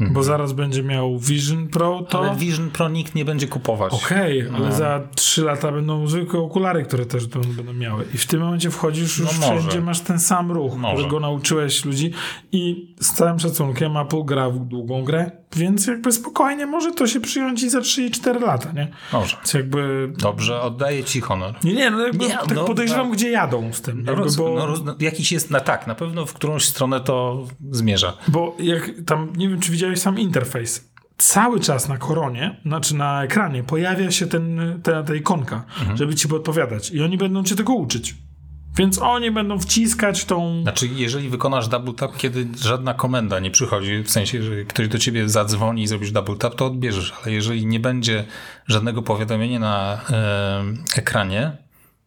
Mhm. 0.00 0.12
Bo 0.14 0.22
zaraz 0.22 0.52
będzie 0.52 0.82
miał 0.82 1.18
Vision 1.18 1.68
Pro 1.68 2.02
to... 2.02 2.18
Ale 2.18 2.36
Vision 2.36 2.70
Pro 2.70 2.88
nikt 2.88 3.14
nie 3.14 3.24
będzie 3.24 3.46
kupować. 3.46 3.92
Okej, 3.92 4.42
okay, 4.42 4.56
ale 4.56 4.68
no. 4.68 4.74
za 4.74 5.00
3 5.14 5.42
lata 5.42 5.72
będą 5.72 6.06
zwykłe 6.06 6.40
okulary, 6.40 6.84
które 6.84 7.06
też 7.06 7.26
będą 7.26 7.72
miały. 7.72 8.04
I 8.14 8.18
w 8.18 8.26
tym 8.26 8.40
momencie 8.40 8.70
wchodzisz 8.70 9.18
już 9.18 9.40
no 9.40 9.46
wszędzie, 9.46 9.80
masz 9.80 10.00
ten 10.00 10.18
sam 10.20 10.52
ruch, 10.52 10.76
może. 10.76 10.94
którego 10.94 11.20
nauczyłeś 11.20 11.84
ludzi 11.84 12.10
i 12.52 12.94
z 13.00 13.12
całym 13.12 13.38
szacunkiem 13.38 13.96
Apple 13.96 14.24
gra 14.24 14.50
w 14.50 14.58
długą 14.58 15.04
grę, 15.04 15.30
więc 15.56 15.86
jakby 15.86 16.12
spokojnie 16.12 16.66
może 16.66 16.92
to 16.92 17.06
się 17.06 17.20
przyjąć 17.20 17.62
i 17.62 17.70
za 17.70 17.78
3-4 17.78 18.42
lata, 18.42 18.72
nie? 18.72 18.88
Może. 19.12 19.36
Więc 19.36 19.54
jakby... 19.54 20.12
Dobrze, 20.18 20.60
oddaję 20.60 21.04
ci 21.04 21.20
honor. 21.20 21.54
Nie, 21.64 21.74
nie, 21.74 21.90
no 21.90 22.00
jakby 22.00 22.18
nie, 22.18 22.30
tak 22.30 22.54
no, 22.54 22.64
podejrzewam, 22.64 23.08
no, 23.08 23.12
gdzie 23.12 23.30
jadą 23.30 23.72
z 23.72 23.80
tym. 23.80 24.02
No, 24.02 24.14
roz, 24.14 24.36
bo... 24.36 24.54
no, 24.54 24.66
roz, 24.66 24.80
jakiś 25.00 25.32
jest, 25.32 25.50
no 25.50 25.60
tak, 25.60 25.86
na 25.86 25.94
pewno 25.94 26.26
w 26.26 26.32
którąś 26.32 26.64
stronę 26.64 27.00
to 27.00 27.46
zmierza. 27.70 28.12
Bo 28.28 28.56
jak 28.58 28.90
tam, 29.06 29.32
nie 29.36 29.48
wiem, 29.48 29.60
czy 29.60 29.72
widziałeś 29.72 29.98
sam 29.98 30.18
interfejs 30.18 30.94
cały 31.18 31.60
czas 31.60 31.88
na 31.88 31.98
koronie, 31.98 32.60
znaczy 32.66 32.94
na 32.94 33.24
ekranie 33.24 33.62
pojawia 33.62 34.10
się 34.10 34.26
ten, 34.26 34.80
ta, 34.82 35.02
ta 35.02 35.14
ikonka, 35.14 35.64
mhm. 35.80 35.96
żeby 35.96 36.14
ci 36.14 36.28
podpowiadać 36.28 36.90
i 36.90 37.02
oni 37.02 37.18
będą 37.18 37.44
cię 37.44 37.56
tego 37.56 37.74
uczyć. 37.74 38.14
Więc 38.76 38.98
oni 38.98 39.30
będą 39.30 39.58
wciskać 39.58 40.24
tą. 40.24 40.62
Znaczy, 40.62 40.88
jeżeli 40.92 41.28
wykonasz 41.28 41.68
double 41.68 41.94
tap, 41.94 42.16
kiedy 42.16 42.46
żadna 42.60 42.94
komenda 42.94 43.40
nie 43.40 43.50
przychodzi, 43.50 44.02
w 44.02 44.10
sensie, 44.10 44.42
że 44.42 44.64
ktoś 44.64 44.88
do 44.88 44.98
ciebie 44.98 45.28
zadzwoni 45.28 45.82
i 45.82 45.86
zrobisz 45.86 46.12
double 46.12 46.36
tap, 46.36 46.54
to 46.54 46.66
odbierzesz, 46.66 47.14
ale 47.22 47.32
jeżeli 47.32 47.66
nie 47.66 47.80
będzie 47.80 48.24
żadnego 48.66 49.02
powiadomienia 49.02 49.58
na 49.58 50.00
e, 50.10 50.64
ekranie, 50.96 51.56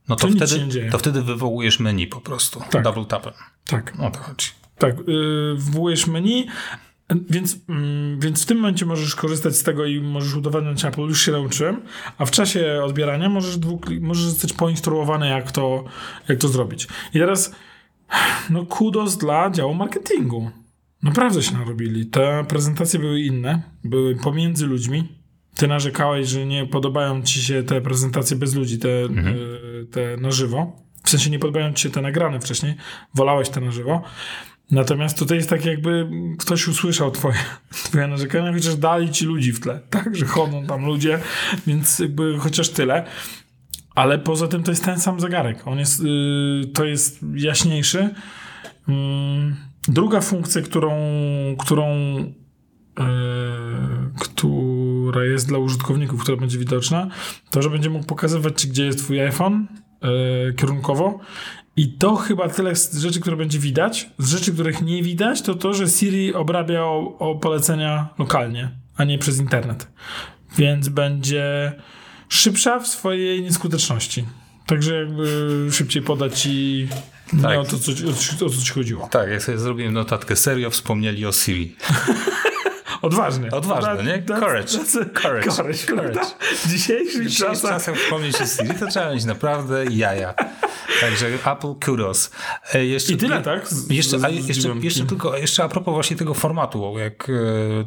no 0.09 0.15
to, 0.15 0.27
to 0.27 0.33
wtedy, 0.33 0.89
to 0.91 0.97
wtedy 0.97 1.21
wywołujesz 1.21 1.79
menu 1.79 2.07
po 2.07 2.21
prostu. 2.21 2.61
Tak. 2.69 2.83
Double 2.83 3.05
tapem. 3.05 3.33
Tak. 3.67 3.93
O 3.99 4.11
to 4.11 4.19
chodzi. 4.19 4.47
Tak, 4.77 4.97
yy, 5.07 5.55
wywołujesz 5.57 6.07
menu, 6.07 6.47
więc, 7.29 7.57
mm, 7.69 8.19
więc 8.19 8.43
w 8.43 8.45
tym 8.45 8.57
momencie 8.57 8.85
możesz 8.85 9.15
korzystać 9.15 9.55
z 9.55 9.63
tego 9.63 9.85
i 9.85 9.99
możesz 9.99 10.35
udowadniać 10.35 10.85
Apple, 10.85 11.01
już 11.01 11.25
się 11.25 11.31
nauczyłem, 11.31 11.81
a 12.17 12.25
w 12.25 12.31
czasie 12.31 12.81
odbierania 12.83 13.29
możesz, 13.29 13.57
dwuk, 13.57 13.89
możesz 14.01 14.25
zostać 14.25 14.53
poinstruowany, 14.53 15.29
jak 15.29 15.51
to, 15.51 15.83
jak 16.29 16.39
to 16.39 16.47
zrobić. 16.47 16.87
I 17.13 17.19
teraz, 17.19 17.55
no 18.49 18.65
kudos 18.65 19.17
dla 19.17 19.49
działu 19.49 19.73
marketingu. 19.73 20.51
Naprawdę 21.03 21.43
się 21.43 21.53
narobili. 21.53 22.05
Te 22.05 22.45
prezentacje 22.47 22.99
były 22.99 23.21
inne, 23.21 23.61
były 23.83 24.15
pomiędzy 24.15 24.67
ludźmi. 24.67 25.07
Ty 25.55 25.67
narzekałeś, 25.67 26.27
że 26.27 26.45
nie 26.45 26.65
podobają 26.65 27.23
ci 27.23 27.41
się 27.41 27.63
te 27.63 27.81
prezentacje 27.81 28.37
bez 28.37 28.55
ludzi, 28.55 28.77
te, 28.77 29.01
mhm. 29.01 29.27
E, 29.27 29.85
te 29.85 30.17
na 30.17 30.31
żywo. 30.31 30.87
W 31.03 31.09
sensie 31.09 31.29
nie 31.29 31.39
podobają 31.39 31.73
ci 31.73 31.83
się 31.83 31.89
te 31.89 32.01
nagrane 32.01 32.39
wcześniej, 32.39 32.75
wolałeś 33.13 33.49
te 33.49 33.61
na 33.61 33.71
żywo. 33.71 34.03
Natomiast 34.71 35.19
tutaj 35.19 35.37
jest 35.37 35.49
tak 35.49 35.65
jakby 35.65 36.09
ktoś 36.39 36.67
usłyszał 36.67 37.11
twoje, 37.11 37.37
twoje 37.71 38.07
narzekania, 38.07 38.53
chociaż 38.53 38.75
dali 38.75 39.11
ci 39.11 39.25
ludzi 39.25 39.53
w 39.53 39.59
tle, 39.59 39.79
tak, 39.89 40.15
że 40.15 40.25
chodzą 40.25 40.65
tam 40.65 40.85
ludzie, 40.85 41.19
więc 41.67 41.99
jakby 41.99 42.37
chociaż 42.39 42.69
tyle. 42.69 43.05
Ale 43.95 44.19
poza 44.19 44.47
tym 44.47 44.63
to 44.63 44.71
jest 44.71 44.85
ten 44.85 44.99
sam 44.99 45.19
zegarek. 45.19 45.67
On 45.67 45.79
jest, 45.79 46.03
yy, 46.03 46.67
to 46.73 46.85
jest 46.85 47.25
jaśniejszy. 47.33 48.09
Yy, 48.87 48.95
druga 49.87 50.21
funkcja, 50.21 50.61
którą, 50.61 50.91
którą 51.59 52.17
yy, 52.97 53.05
która 54.19 55.25
jest 55.25 55.47
dla 55.47 55.57
użytkowników, 55.57 56.21
która 56.21 56.37
będzie 56.37 56.57
widoczna, 56.57 57.07
to, 57.49 57.61
że 57.61 57.69
będzie 57.69 57.89
mógł 57.89 58.05
pokazywać 58.05 58.61
ci, 58.61 58.67
gdzie 58.67 58.85
jest 58.85 58.99
twój 58.99 59.21
iPhone 59.21 59.67
yy, 60.01 60.53
kierunkowo 60.53 61.19
i 61.77 61.87
to 61.87 62.15
chyba 62.15 62.49
tyle 62.49 62.75
z 62.75 62.97
rzeczy, 62.97 63.19
które 63.19 63.37
będzie 63.37 63.59
widać. 63.59 64.09
Z 64.17 64.29
rzeczy, 64.29 64.53
których 64.53 64.81
nie 64.81 65.03
widać, 65.03 65.41
to 65.41 65.55
to, 65.55 65.73
że 65.73 65.87
Siri 65.87 66.33
obrabia 66.33 66.81
o, 66.81 67.17
o 67.19 67.35
polecenia 67.35 68.07
lokalnie, 68.19 68.71
a 68.95 69.03
nie 69.03 69.17
przez 69.17 69.39
internet. 69.39 69.87
Więc 70.57 70.89
będzie 70.89 71.73
szybsza 72.29 72.79
w 72.79 72.87
swojej 72.87 73.43
nieskuteczności. 73.43 74.25
Także 74.65 74.95
jakby 74.95 75.67
szybciej 75.71 76.01
podać 76.01 76.41
ci 76.41 76.87
tak. 77.41 77.51
nie 77.51 77.59
o 77.59 77.63
to, 77.63 77.79
co, 77.79 77.91
o, 77.91 78.45
o 78.45 78.49
co 78.49 78.61
ci 78.61 78.71
chodziło. 78.71 79.07
Tak, 79.11 79.29
ja 79.29 79.39
sobie 79.39 79.57
zrobiłem 79.57 79.93
notatkę. 79.93 80.35
Serio 80.35 80.69
wspomnieli 80.69 81.25
o 81.25 81.31
Siri. 81.31 81.75
Odważny. 83.01 83.51
Odważny, 83.51 84.03
nie? 84.03 84.23
Courage. 84.23 84.67
Courage. 85.21 85.51
Courage, 85.51 85.77
courage. 85.87 86.19
Dzisiejszy 86.67 87.19
W 87.19 87.27
dzisiejszych 87.27 87.61
czasach 87.61 87.97
wspomnieć 87.97 88.41
o 88.41 88.45
Siri 88.45 88.79
to 88.79 88.87
trzeba 88.87 89.13
mieć 89.13 89.25
naprawdę 89.25 89.85
jaja. 89.85 90.33
Także 91.01 91.27
Apple 91.45 91.73
kudos. 91.85 92.31
E, 92.73 92.85
jeszcze, 92.85 93.13
I 93.13 93.17
tyle, 93.17 93.41
tak? 93.41 93.67
Z, 93.67 93.91
jeszcze, 93.91 94.17
a 94.23 94.29
jeszcze, 94.29 94.69
jeszcze 94.81 95.05
tylko, 95.05 95.37
jeszcze 95.37 95.63
a 95.63 95.69
propos 95.69 95.93
właśnie 95.93 96.17
tego 96.17 96.33
formatu, 96.33 96.97
jak 96.97 97.29
e, 97.29 97.33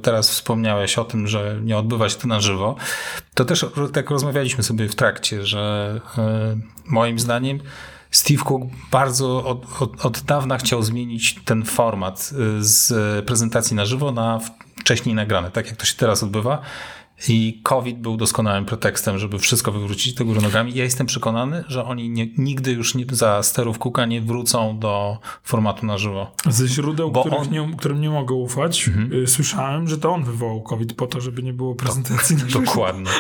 teraz 0.03 0.31
wspomniałeś 0.31 0.99
o 0.99 1.05
tym, 1.05 1.27
że 1.27 1.59
nie 1.63 1.79
odbywa 1.79 2.09
się 2.09 2.19
to 2.19 2.29
na 2.29 2.41
żywo, 2.41 2.77
to 3.35 3.45
też 3.45 3.67
tak 3.93 4.11
rozmawialiśmy 4.11 4.63
sobie 4.63 4.89
w 4.89 4.95
trakcie, 4.95 5.47
że 5.47 6.01
e, 6.19 6.57
moim 6.87 7.19
zdaniem 7.19 7.61
Steve 8.11 8.45
Cook 8.45 8.63
bardzo 8.91 9.45
od, 9.45 9.83
od, 9.83 10.07
od, 10.07 10.21
dawna 10.21 10.59
chciał 10.59 10.83
zmienić 10.83 11.41
ten 11.45 11.65
format 11.65 12.31
z 12.59 12.93
prezentacji 13.27 13.77
na 13.77 13.85
żywo 13.85 14.13
na 14.13 14.41
wcześniej 14.81 15.15
nagrane, 15.15 15.51
tak 15.51 15.67
jak 15.67 15.77
to 15.77 15.85
się 15.85 15.95
teraz 15.97 16.23
odbywa. 16.23 16.59
I 17.29 17.61
COVID 17.63 17.99
był 17.99 18.17
doskonałym 18.17 18.65
pretekstem, 18.65 19.19
żeby 19.19 19.39
wszystko 19.39 19.73
wywrócić 19.73 20.15
do 20.15 20.25
góry 20.25 20.41
nogami. 20.41 20.75
Ja 20.75 20.85
jestem 20.85 21.07
przekonany, 21.07 21.65
że 21.69 21.85
oni 21.85 22.11
nie, 22.11 22.27
nigdy 22.39 22.73
już 22.73 22.95
nie, 22.95 23.05
za 23.13 23.43
sterów 23.43 23.79
Kuka 23.79 24.07
nie 24.07 24.21
wrócą 24.21 24.79
do 24.79 25.19
formatu 25.43 25.87
na 25.87 25.99
żywo. 25.99 26.33
Ze 26.47 26.69
źródeł, 26.69 27.13
on... 27.15 27.51
nie, 27.51 27.71
którym 27.77 28.01
nie 28.01 28.11
mogę 28.11 28.35
ufać, 28.35 28.89
mhm. 28.89 29.13
Y, 29.13 29.27
słyszałem, 29.27 29.89
że 29.89 29.99
to 29.99 30.13
on 30.13 30.25
wywołał 30.25 30.63
COVID 30.63 30.95
po 30.95 31.07
to, 31.07 31.21
żeby 31.21 31.43
nie 31.43 31.53
było 31.53 31.75
prezentacji 31.75 32.37
na 32.37 32.49
żywo. 32.49 32.61
Dokładnie. 32.61 33.11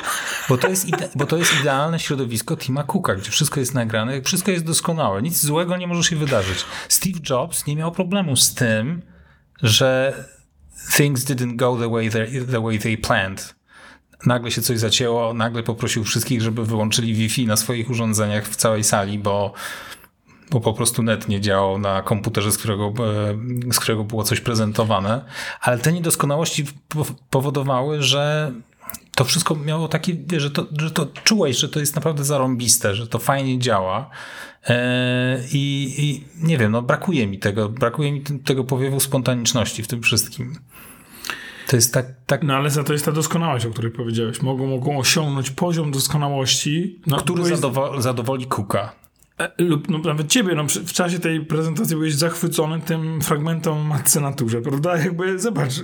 Bo 0.48 0.58
to, 0.58 0.68
jest 0.68 0.88
ide... 0.88 1.08
bo 1.14 1.26
to 1.26 1.36
jest 1.36 1.60
idealne 1.60 1.98
środowisko 1.98 2.56
Tima 2.56 2.84
Cooka, 2.84 3.14
gdzie 3.14 3.30
wszystko 3.30 3.60
jest 3.60 3.74
nagrane, 3.74 4.22
wszystko 4.22 4.50
jest 4.50 4.64
doskonałe. 4.64 5.22
Nic 5.22 5.40
złego 5.40 5.76
nie 5.76 5.86
może 5.86 6.02
się 6.02 6.16
wydarzyć. 6.16 6.64
Steve 6.88 7.18
Jobs 7.30 7.66
nie 7.66 7.76
miał 7.76 7.92
problemu 7.92 8.36
z 8.36 8.54
tym, 8.54 9.02
że 9.62 10.14
things 10.96 11.24
didn't 11.24 11.56
go 11.56 11.76
the 11.76 11.90
way 11.90 12.10
they, 12.10 12.44
the 12.46 12.60
way 12.60 12.78
they 12.78 12.96
planned 12.96 13.59
nagle 14.26 14.50
się 14.50 14.62
coś 14.62 14.78
zacięło, 14.78 15.34
nagle 15.34 15.62
poprosił 15.62 16.04
wszystkich, 16.04 16.42
żeby 16.42 16.64
wyłączyli 16.66 17.14
Wi-Fi 17.14 17.46
na 17.46 17.56
swoich 17.56 17.90
urządzeniach 17.90 18.48
w 18.48 18.56
całej 18.56 18.84
sali, 18.84 19.18
bo, 19.18 19.52
bo 20.50 20.60
po 20.60 20.72
prostu 20.72 21.02
net 21.02 21.28
nie 21.28 21.40
działał 21.40 21.78
na 21.78 22.02
komputerze, 22.02 22.52
z 22.52 22.58
którego, 22.58 22.92
z 23.72 23.80
którego 23.80 24.04
było 24.04 24.24
coś 24.24 24.40
prezentowane. 24.40 25.24
Ale 25.60 25.78
te 25.78 25.92
niedoskonałości 25.92 26.64
powodowały, 27.30 28.02
że 28.02 28.52
to 29.14 29.24
wszystko 29.24 29.56
miało 29.56 29.88
takie, 29.88 30.16
że 30.36 30.50
to, 30.50 30.66
że 30.78 30.90
to 30.90 31.06
czułeś, 31.24 31.58
że 31.58 31.68
to 31.68 31.80
jest 31.80 31.94
naprawdę 31.94 32.24
zarąbiste, 32.24 32.94
że 32.94 33.06
to 33.06 33.18
fajnie 33.18 33.58
działa. 33.58 34.10
E, 34.66 35.40
I, 35.52 35.94
I, 35.98 36.24
nie 36.46 36.58
wiem, 36.58 36.72
no 36.72 36.82
brakuje 36.82 37.26
mi 37.26 37.38
tego, 37.38 37.68
brakuje 37.68 38.12
mi 38.12 38.22
tego 38.22 38.64
powiewu 38.64 39.00
spontaniczności 39.00 39.82
w 39.82 39.88
tym 39.88 40.02
wszystkim. 40.02 40.58
To 41.70 41.76
jest 41.76 41.94
tak, 41.94 42.06
tak... 42.26 42.42
No 42.42 42.54
ale 42.54 42.70
za 42.70 42.84
to 42.84 42.92
jest 42.92 43.04
ta 43.04 43.12
doskonałość, 43.12 43.66
o 43.66 43.70
której 43.70 43.90
powiedziałeś. 43.90 44.42
Mogą, 44.42 44.66
mogą 44.66 44.98
osiągnąć 44.98 45.50
poziom 45.50 45.90
doskonałości, 45.90 47.00
no, 47.06 47.16
który 47.16 47.40
jest... 47.40 47.54
zadowo 47.54 48.02
zadowoli 48.02 48.46
Kuka. 48.46 48.92
E, 49.38 49.52
lub 49.58 49.88
no, 49.88 49.98
nawet 49.98 50.28
ciebie, 50.28 50.54
no, 50.54 50.64
w 50.64 50.92
czasie 50.92 51.18
tej 51.18 51.44
prezentacji 51.44 51.96
byłeś 51.96 52.14
zachwycony 52.14 52.80
tym 52.80 53.20
fragmentem 53.20 53.72
o 53.72 53.84
matce 53.84 54.20
naturze, 54.20 54.60
prawda? 54.60 54.96
Jakby, 54.96 55.38
zobacz, 55.38 55.74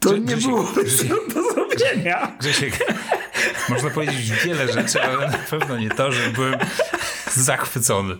to 0.00 0.10
Grze, 0.10 0.20
nie 0.20 0.26
Grzesiek, 0.26 0.50
było 0.50 0.62
Grzesiek, 0.62 1.34
do 1.34 1.42
zrobienia. 1.52 2.36
Grzesiek, 2.40 2.78
można 3.68 3.90
powiedzieć 3.90 4.32
wiele 4.44 4.72
rzeczy, 4.72 5.02
ale 5.02 5.30
na 5.30 5.38
pewno 5.38 5.78
nie 5.78 5.90
to, 5.90 6.12
że 6.12 6.30
byłem 6.30 6.54
zachwycony. 7.34 8.16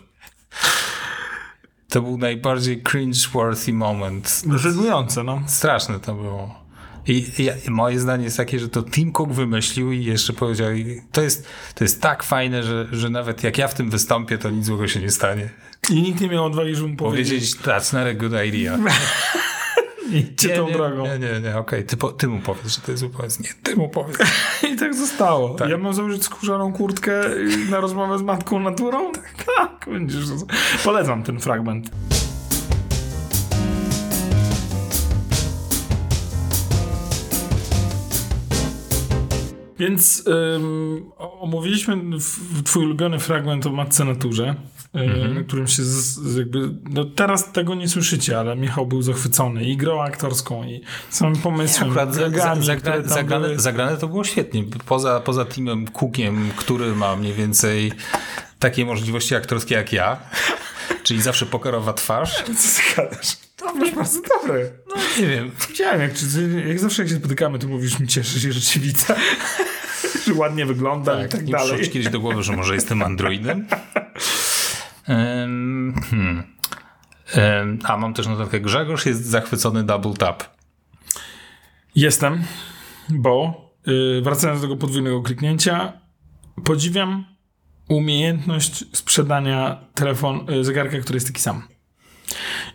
To 1.88 2.02
był 2.02 2.18
najbardziej 2.18 2.82
cringe-worthy 2.82 3.72
moment. 3.72 4.42
Żenujące, 4.56 5.24
no. 5.24 5.42
Straszne 5.46 6.00
to 6.00 6.14
było. 6.14 6.65
I, 7.08 7.26
I, 7.66 7.70
moje 7.70 8.00
zdanie 8.00 8.24
jest 8.24 8.36
takie, 8.36 8.58
że 8.58 8.68
to 8.68 8.82
Tim 8.82 9.12
Cook 9.12 9.32
wymyślił 9.32 9.92
i 9.92 10.04
jeszcze 10.04 10.32
powiedział, 10.32 10.68
to 11.12 11.22
jest, 11.22 11.46
to 11.74 11.84
jest 11.84 12.02
tak 12.02 12.22
fajne, 12.22 12.62
że, 12.62 12.86
że 12.92 13.10
nawet 13.10 13.44
jak 13.44 13.58
ja 13.58 13.68
w 13.68 13.74
tym 13.74 13.90
wystąpię, 13.90 14.38
to 14.38 14.50
nic 14.50 14.66
złego 14.66 14.88
się 14.88 15.00
nie 15.00 15.10
stanie. 15.10 15.50
I 15.90 16.02
nikt 16.02 16.20
nie 16.20 16.28
miał 16.28 16.44
odwagi, 16.44 16.74
żeby 16.74 16.88
mu 16.88 16.96
powiedzieć. 16.96 17.28
Powiedzieć, 17.28 17.56
that's 17.56 17.94
not 17.94 18.06
a 18.06 18.14
good 18.14 18.32
idea. 18.46 18.78
Idźcie 20.12 20.48
tą 20.48 20.66
nie, 20.66 20.72
drogą. 20.72 21.04
Nie, 21.04 21.18
nie, 21.18 21.40
nie, 21.40 21.56
okej, 21.56 21.56
okay. 21.56 21.82
ty, 21.84 21.96
ty, 22.18 22.28
mu 22.28 22.40
powiedz, 22.40 22.66
że 22.66 22.80
to 22.80 22.90
jest 22.90 23.00
zły 23.00 23.10
Nie, 23.40 23.48
ty 23.62 23.76
mu 23.76 23.88
powiedz. 23.88 24.18
I 24.72 24.76
tak 24.76 24.94
zostało. 24.94 25.54
Tak. 25.54 25.70
Ja 25.70 25.78
mam 25.78 25.94
założyć 25.94 26.24
skórzaną 26.24 26.72
kurtkę 26.72 27.22
na 27.70 27.80
rozmowę 27.80 28.18
z 28.18 28.22
matką 28.22 28.60
naturą? 28.60 29.12
Tak, 29.56 29.86
będziesz. 29.92 30.24
Polecam 30.84 31.22
ten 31.22 31.40
fragment. 31.40 31.90
Więc 39.78 40.24
ym, 40.56 41.12
omówiliśmy 41.16 41.96
w, 42.20 42.62
twój 42.62 42.84
ulubiony 42.84 43.18
fragment 43.18 43.66
o 43.66 43.70
matce 43.70 44.04
naturze, 44.04 44.54
mhm. 44.94 45.34
na 45.34 45.42
którym 45.42 45.66
się 45.66 45.82
z, 45.82 46.36
jakby, 46.36 46.70
no 46.90 47.04
teraz 47.04 47.52
tego 47.52 47.74
nie 47.74 47.88
słyszycie, 47.88 48.38
ale 48.38 48.56
Michał 48.56 48.86
był 48.86 49.02
zachwycony 49.02 49.64
i 49.64 49.76
grą 49.76 50.02
aktorską 50.02 50.64
i 50.64 50.80
samym 51.10 51.36
pomysłem, 51.36 51.88
nie, 51.88 51.94
za, 51.94 52.12
zagra, 52.12 53.02
zagrane, 53.02 53.46
były... 53.46 53.60
zagrane 53.60 53.96
to 53.96 54.08
było 54.08 54.24
świetnie. 54.24 54.64
Poza, 54.86 55.20
poza 55.20 55.44
teamem 55.44 55.86
Cookiem, 55.86 56.50
który 56.56 56.94
ma 56.94 57.16
mniej 57.16 57.32
więcej 57.32 57.92
takie 58.58 58.86
możliwości 58.86 59.34
aktorskie 59.34 59.74
jak 59.74 59.92
ja, 59.92 60.20
czyli 61.04 61.22
zawsze 61.22 61.46
pokerowa 61.46 61.92
twarz. 61.92 62.44
Co? 63.22 63.45
To 63.56 63.74
masz 63.74 63.90
bardzo 63.90 64.20
dobre. 64.22 64.70
No 64.88 64.94
nie 65.18 65.26
wiem. 65.26 65.50
Widziałem, 65.68 66.00
jak, 66.00 66.10
jak 66.66 66.78
zawsze 66.78 67.02
jak 67.02 67.10
się 67.10 67.16
spotykamy, 67.16 67.58
to 67.58 67.68
mówisz 67.68 68.00
mi 68.00 68.08
cieszy 68.08 68.40
się, 68.40 68.52
że 68.52 68.60
ci 68.60 68.80
widzę. 68.80 69.14
że 70.26 70.34
ładnie 70.34 70.66
wygląda 70.66 71.16
tak, 71.16 71.26
i 71.26 71.28
tak 71.28 71.46
nie 71.46 71.52
dalej. 71.52 71.82
Nie 71.82 71.88
kiedyś 71.88 72.08
do 72.08 72.20
głowy, 72.20 72.42
że 72.42 72.56
może 72.56 72.74
jestem 72.74 73.02
androidem. 73.02 73.66
Um, 75.08 75.94
hmm. 76.10 76.42
um, 77.36 77.78
a 77.84 77.96
mam 77.96 78.14
też 78.14 78.26
notatkę. 78.26 78.60
Grzegorz 78.60 79.06
jest 79.06 79.26
zachwycony 79.26 79.84
double 79.84 80.14
tap. 80.14 80.44
Jestem, 81.94 82.44
bo 83.08 83.60
yy, 83.86 84.22
wracając 84.22 84.60
do 84.60 84.66
tego 84.66 84.76
podwójnego 84.76 85.22
kliknięcia, 85.22 85.92
podziwiam 86.64 87.24
umiejętność 87.88 88.84
sprzedania 88.96 89.84
telefon, 89.94 90.46
yy, 90.48 90.64
zegarka, 90.64 90.98
który 90.98 91.16
jest 91.16 91.26
taki 91.26 91.40
sam 91.40 91.75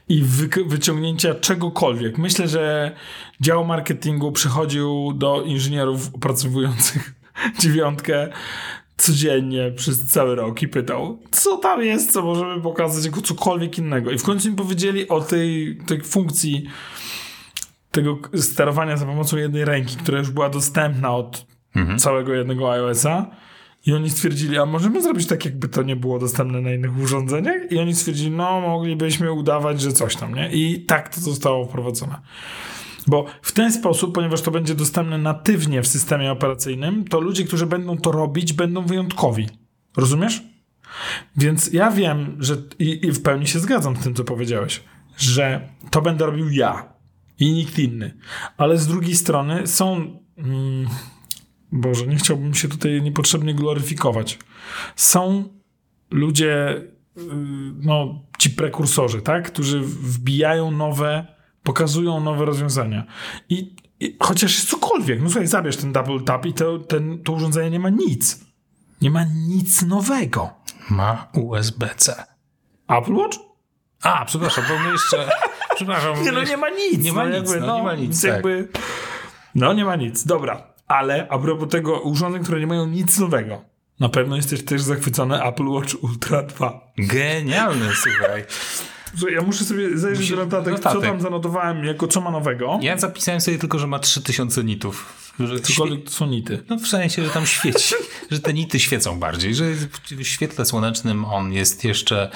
i 0.09 0.23
wy 0.23 0.49
wyciągnięcia 0.65 1.35
czegokolwiek. 1.35 2.17
Myślę, 2.17 2.47
że 2.47 2.95
dział 3.41 3.65
marketingu 3.65 4.31
przychodził 4.31 5.13
do 5.13 5.41
inżynierów 5.41 6.15
opracowujących 6.15 7.13
dziewiątkę 7.59 8.29
codziennie 8.97 9.71
przez 9.71 10.07
cały 10.07 10.35
rok 10.35 10.61
i 10.61 10.67
pytał, 10.67 11.19
co 11.31 11.57
tam 11.57 11.81
jest, 11.83 12.13
co 12.13 12.21
możemy 12.21 12.61
pokazać 12.61 13.05
jako 13.05 13.21
cokolwiek 13.21 13.77
innego. 13.77 14.11
I 14.11 14.17
w 14.17 14.23
końcu 14.23 14.49
mi 14.49 14.55
powiedzieli 14.55 15.07
o 15.07 15.21
tej, 15.21 15.77
tej 15.87 16.01
funkcji 16.01 16.65
tego 17.91 18.19
sterowania 18.35 18.97
za 18.97 19.05
pomocą 19.05 19.37
jednej 19.37 19.65
ręki, 19.65 19.97
która 19.97 20.19
już 20.19 20.31
była 20.31 20.49
dostępna 20.49 21.15
od 21.15 21.45
mhm. 21.75 21.99
całego 21.99 22.33
jednego 22.33 22.71
iOS-a. 22.71 23.31
I 23.85 23.93
oni 23.93 24.09
stwierdzili, 24.09 24.57
a 24.57 24.65
możemy 24.65 25.01
zrobić 25.01 25.27
tak, 25.27 25.45
jakby 25.45 25.67
to 25.67 25.83
nie 25.83 25.95
było 25.95 26.19
dostępne 26.19 26.61
na 26.61 26.73
innych 26.73 26.97
urządzeniach? 26.97 27.71
I 27.71 27.79
oni 27.79 27.95
stwierdzili, 27.95 28.31
no 28.31 28.61
moglibyśmy 28.61 29.31
udawać, 29.31 29.81
że 29.81 29.91
coś 29.91 30.15
tam, 30.15 30.35
nie? 30.35 30.51
I 30.51 30.85
tak 30.85 31.15
to 31.15 31.21
zostało 31.21 31.65
wprowadzone. 31.65 32.21
Bo 33.07 33.25
w 33.41 33.51
ten 33.51 33.73
sposób, 33.73 34.15
ponieważ 34.15 34.41
to 34.41 34.51
będzie 34.51 34.75
dostępne 34.75 35.17
natywnie 35.17 35.81
w 35.81 35.87
systemie 35.87 36.31
operacyjnym, 36.31 37.05
to 37.05 37.19
ludzie, 37.19 37.43
którzy 37.43 37.65
będą 37.65 37.97
to 37.97 38.11
robić, 38.11 38.53
będą 38.53 38.85
wyjątkowi. 38.85 39.47
Rozumiesz? 39.97 40.43
Więc 41.37 41.73
ja 41.73 41.91
wiem, 41.91 42.37
że 42.39 42.57
i, 42.79 43.05
i 43.05 43.11
w 43.11 43.21
pełni 43.21 43.47
się 43.47 43.59
zgadzam 43.59 43.95
z 43.95 43.99
tym, 43.99 44.13
co 44.13 44.23
powiedziałeś, 44.23 44.83
że 45.17 45.69
to 45.91 46.01
będę 46.01 46.25
robił 46.25 46.49
ja 46.49 46.93
i 47.39 47.51
nikt 47.51 47.79
inny. 47.79 48.17
Ale 48.57 48.77
z 48.77 48.87
drugiej 48.87 49.15
strony 49.15 49.67
są. 49.67 50.19
Mm, 50.37 50.87
Boże, 51.71 52.07
nie 52.07 52.15
chciałbym 52.15 52.53
się 52.53 52.67
tutaj 52.67 53.01
niepotrzebnie 53.01 53.53
gloryfikować. 53.53 54.39
Są 54.95 55.43
ludzie, 56.11 56.81
y, 57.17 57.21
no, 57.81 58.21
ci 58.37 58.49
prekursorzy, 58.49 59.21
tak? 59.21 59.51
Którzy 59.51 59.79
wbijają 59.81 60.71
nowe, 60.71 61.27
pokazują 61.63 62.19
nowe 62.19 62.45
rozwiązania. 62.45 63.05
I, 63.49 63.75
i 63.99 64.17
chociaż 64.19 64.55
jest 64.55 64.69
cokolwiek, 64.69 65.21
no 65.21 65.29
słuchaj, 65.29 65.47
zabierz 65.47 65.77
ten 65.77 65.91
double 65.91 66.19
tap 66.19 66.45
i 66.45 66.53
to, 66.53 66.79
ten, 66.79 67.23
to 67.23 67.33
urządzenie 67.33 67.69
nie 67.69 67.79
ma 67.79 67.89
nic. 67.89 68.45
Nie 69.01 69.11
ma 69.11 69.23
nic 69.23 69.81
nowego. 69.81 70.49
Ma 70.89 71.27
USB-C. 71.33 72.25
Apple 72.87 73.13
Watch? 73.13 73.37
A, 74.03 74.25
przepraszam, 74.25 74.63
bo 74.69 74.79
my 74.79 74.91
jeszcze... 74.91 75.29
przepraszam. 75.75 76.23
Nie, 76.23 76.31
no 76.31 76.43
nie 76.43 76.57
ma 76.57 76.69
nic. 76.69 77.03
Nie 77.03 77.13
ma 77.13 77.25
no, 77.25 77.39
nic, 77.39 77.51
jakby, 77.51 77.67
no, 77.67 77.67
no, 77.67 77.77
nie 77.77 77.83
ma 77.83 77.95
nic. 77.95 78.21
Tak. 78.21 78.31
Jakby, 78.31 78.69
no 79.55 79.73
nie 79.73 79.85
ma 79.85 79.95
nic, 79.95 80.25
dobra. 80.25 80.70
Ale 80.91 81.27
a 81.29 81.39
propos 81.39 81.69
tego 81.69 81.99
urządzeń, 81.99 82.43
które 82.43 82.59
nie 82.59 82.67
mają 82.67 82.87
nic 82.87 83.19
nowego. 83.19 83.61
Na 83.99 84.09
pewno 84.09 84.35
jesteś 84.35 84.65
też 84.65 84.81
zachwycony 84.81 85.43
Apple 85.43 85.67
Watch 85.67 86.03
Ultra 86.03 86.43
2. 86.43 86.93
Genialny, 86.97 87.85
słuchaj. 87.95 88.45
Słuchaj, 89.15 89.35
ja 89.35 89.41
muszę 89.41 89.63
sobie 89.63 89.97
zajrzeć 89.97 90.31
notatek, 90.31 90.73
notatek, 90.73 91.01
co 91.01 91.07
tam 91.07 91.21
zanotowałem, 91.21 91.83
jako 91.83 92.07
co 92.07 92.21
ma 92.21 92.31
nowego. 92.31 92.79
Ja 92.81 92.97
zapisałem 92.97 93.41
sobie 93.41 93.57
tylko, 93.57 93.79
że 93.79 93.87
ma 93.87 93.99
3000 93.99 94.63
nitów. 94.63 95.30
Że 95.47 95.59
Cokolwiek 95.59 96.03
to 96.03 96.11
są 96.11 96.27
nity. 96.27 96.63
No 96.69 96.77
w 96.77 96.87
sensie, 96.87 97.25
że 97.25 97.29
tam 97.29 97.45
świeci, 97.45 97.95
że 98.31 98.39
te 98.39 98.53
nity 98.53 98.79
świecą 98.79 99.19
bardziej, 99.19 99.55
że 99.55 99.65
w 100.11 100.23
świetle 100.23 100.65
słonecznym 100.65 101.25
on 101.25 101.53
jest 101.53 101.83
jeszcze, 101.83 102.31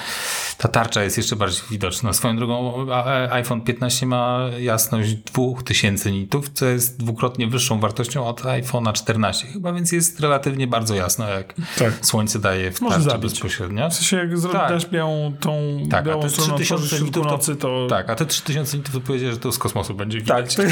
ta 0.58 0.68
tarcza 0.68 1.02
jest 1.02 1.16
jeszcze 1.16 1.36
bardziej 1.36 1.62
widoczna. 1.70 2.12
Swoją 2.12 2.36
drogą 2.36 2.86
iPhone 3.30 3.60
15 3.60 4.06
ma 4.06 4.40
jasność 4.58 5.14
2000 5.14 6.12
nitów, 6.12 6.50
co 6.54 6.66
jest 6.66 6.98
dwukrotnie 6.98 7.46
wyższą 7.46 7.80
wartością 7.80 8.26
od 8.26 8.42
iPhone'a 8.42 8.92
14 8.92 9.46
chyba, 9.46 9.72
więc 9.72 9.92
jest 9.92 10.20
relatywnie 10.20 10.66
bardzo 10.66 10.94
jasno, 10.94 11.28
jak 11.28 11.54
tak. 11.78 12.06
słońce 12.06 12.38
daje 12.38 12.72
w 12.72 12.80
Może 12.80 13.18
bezpośrednio. 13.18 13.90
W 13.90 13.94
sensie, 13.94 14.16
jak 14.16 14.52
tak. 14.52 14.90
białą, 14.90 15.36
tą 15.40 15.78
tak, 15.90 16.04
białą 16.04 16.20
a 16.20 16.22
te 16.22 16.28
3000 16.28 17.00
nitów 17.00 17.26
nocy, 17.26 17.56
to... 17.56 17.86
Tak, 17.90 18.10
a 18.10 18.14
te 18.14 18.26
3000 18.26 18.76
nitów 18.76 18.94
to 18.94 19.00
powiedział, 19.00 19.32
że 19.32 19.38
to 19.38 19.52
z 19.52 19.58
kosmosu 19.58 19.94
będzie 19.94 20.18
widać. 20.18 20.54
Tak, 20.54 20.66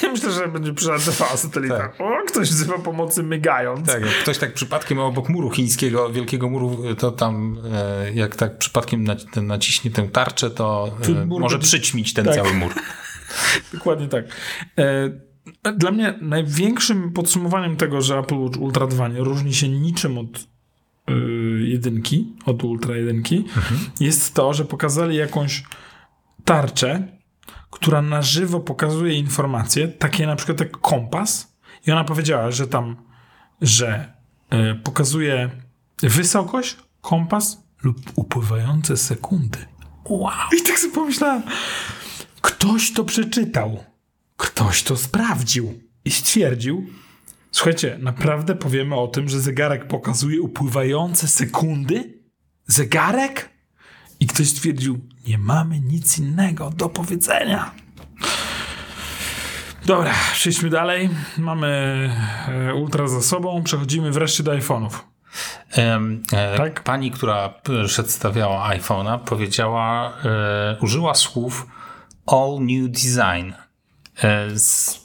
to, 0.00 0.10
myślę, 0.12 0.32
że 0.32 0.48
będzie 0.48 0.74
przylatywała 0.74 1.36
satelita. 1.46 1.73
Tak. 1.78 2.00
O, 2.00 2.26
ktoś 2.26 2.48
wzywa 2.48 2.78
pomocy 2.78 3.22
mygając. 3.22 3.86
Tak, 3.86 4.00
jak 4.00 4.14
ktoś 4.14 4.38
tak 4.38 4.54
przypadkiem 4.54 4.98
obok 4.98 5.28
muru 5.28 5.50
chińskiego, 5.50 6.10
wielkiego 6.10 6.50
muru, 6.50 6.78
to 6.98 7.12
tam 7.12 7.58
e, 7.72 8.12
jak 8.14 8.36
tak 8.36 8.58
przypadkiem 8.58 9.06
naciśnie 9.42 9.90
tę 9.90 10.08
tarczę, 10.08 10.50
to 10.50 10.96
e, 11.22 11.26
może 11.26 11.56
będzie... 11.56 11.58
przyćmić 11.58 12.14
ten 12.14 12.24
tak. 12.24 12.34
cały 12.34 12.54
mur. 12.54 12.72
Dokładnie 13.74 14.08
tak. 14.08 14.24
E, 14.78 15.10
dla 15.76 15.90
mnie 15.90 16.14
największym 16.20 17.12
podsumowaniem 17.12 17.76
tego, 17.76 18.00
że 18.00 18.18
Apple 18.18 18.38
Watch 18.38 18.58
Ultra 18.58 18.86
2 18.86 19.08
nie 19.08 19.20
różni 19.20 19.54
się 19.54 19.68
niczym 19.68 20.18
od 20.18 20.54
jedynki, 21.58 22.32
od 22.46 22.64
Ultra 22.64 22.96
jedynki, 22.96 23.36
mhm. 23.36 23.80
jest 24.00 24.34
to, 24.34 24.54
że 24.54 24.64
pokazali 24.64 25.16
jakąś 25.16 25.64
tarczę, 26.44 27.08
która 27.70 28.02
na 28.02 28.22
żywo 28.22 28.60
pokazuje 28.60 29.14
informacje, 29.14 29.88
takie 29.88 30.26
na 30.26 30.36
przykład 30.36 30.60
jak 30.60 30.70
kompas, 30.70 31.53
i 31.86 31.92
ona 31.92 32.04
powiedziała, 32.04 32.50
że 32.50 32.66
tam, 32.66 32.96
że 33.60 34.12
y, 34.54 34.74
pokazuje 34.74 35.50
wysokość, 36.02 36.76
kompas 37.00 37.64
lub 37.82 38.12
upływające 38.14 38.96
sekundy. 38.96 39.58
Wow! 40.08 40.32
I 40.58 40.62
tak 40.62 40.78
sobie 40.78 40.94
pomyślałem, 40.94 41.42
ktoś 42.40 42.92
to 42.92 43.04
przeczytał, 43.04 43.84
ktoś 44.36 44.82
to 44.82 44.96
sprawdził 44.96 45.80
i 46.04 46.10
stwierdził, 46.10 46.86
słuchajcie, 47.52 47.98
naprawdę 48.02 48.54
powiemy 48.54 48.94
o 48.94 49.08
tym, 49.08 49.28
że 49.28 49.40
zegarek 49.40 49.88
pokazuje 49.88 50.40
upływające 50.40 51.28
sekundy? 51.28 52.22
Zegarek? 52.66 53.50
I 54.20 54.26
ktoś 54.26 54.48
stwierdził, 54.48 55.00
nie 55.26 55.38
mamy 55.38 55.80
nic 55.80 56.18
innego 56.18 56.70
do 56.70 56.88
powiedzenia. 56.88 57.83
Dobra, 59.86 60.14
przejdźmy 60.32 60.70
dalej. 60.70 61.10
Mamy 61.38 61.68
e, 62.48 62.74
ultra 62.74 63.08
za 63.08 63.22
sobą. 63.22 63.62
Przechodzimy 63.62 64.10
wreszcie 64.10 64.42
do 64.42 64.52
iPhone'ów. 64.52 64.90
Um, 65.76 66.22
e, 66.32 66.56
tak? 66.56 66.82
Pani, 66.82 67.10
która 67.10 67.54
przedstawiała 67.86 68.70
iPhone'a, 68.76 69.18
powiedziała, 69.18 70.12
e, 70.24 70.76
użyła 70.80 71.14
słów 71.14 71.66
all 72.26 72.58
new 72.60 72.90
design 72.90 73.52
e, 74.22 74.58
z 74.58 75.00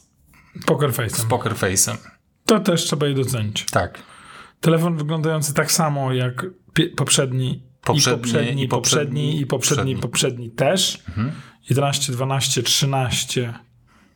poker 0.66 0.90
face'em. 0.90 1.16
Z 1.16 1.26
poker 1.26 1.54
face'em. 1.54 1.98
To 2.46 2.60
też 2.60 2.84
trzeba 2.84 3.06
jej 3.06 3.16
docenić. 3.16 3.66
Tak. 3.66 4.00
Telefon 4.62 4.98
wyglądający 4.98 5.54
tak 5.54 5.72
samo 5.72 6.14
jak 6.14 6.46
poprzedni, 6.96 7.64
poprzedni, 7.82 8.18
i 8.18 8.18
poprzedni, 8.18 8.64
i 8.64 8.68
poprzedni, 8.68 8.68
i 8.68 8.68
poprzedni, 8.68 9.42
i 9.42 9.46
poprzedni, 9.46 9.96
poprzedni 9.96 10.52
też. 10.52 11.04
Mhm. 11.10 11.32
11, 11.70 12.14
12, 12.14 12.64
13, 12.64 13.54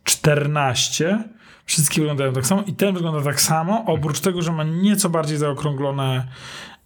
14. 0.04 1.24
Wszystkie 1.66 2.02
wyglądają 2.02 2.34
tak 2.34 2.48
samo 2.48 2.64
i 2.68 2.74
ten 2.74 2.94
wygląda 2.94 3.22
tak 3.22 3.42
samo, 3.42 3.84
oprócz 3.88 4.20
tego, 4.20 4.42
że 4.42 4.52
ma 4.52 4.64
nieco 4.64 5.10
bardziej 5.10 5.38
zaokrąglone 5.38 6.28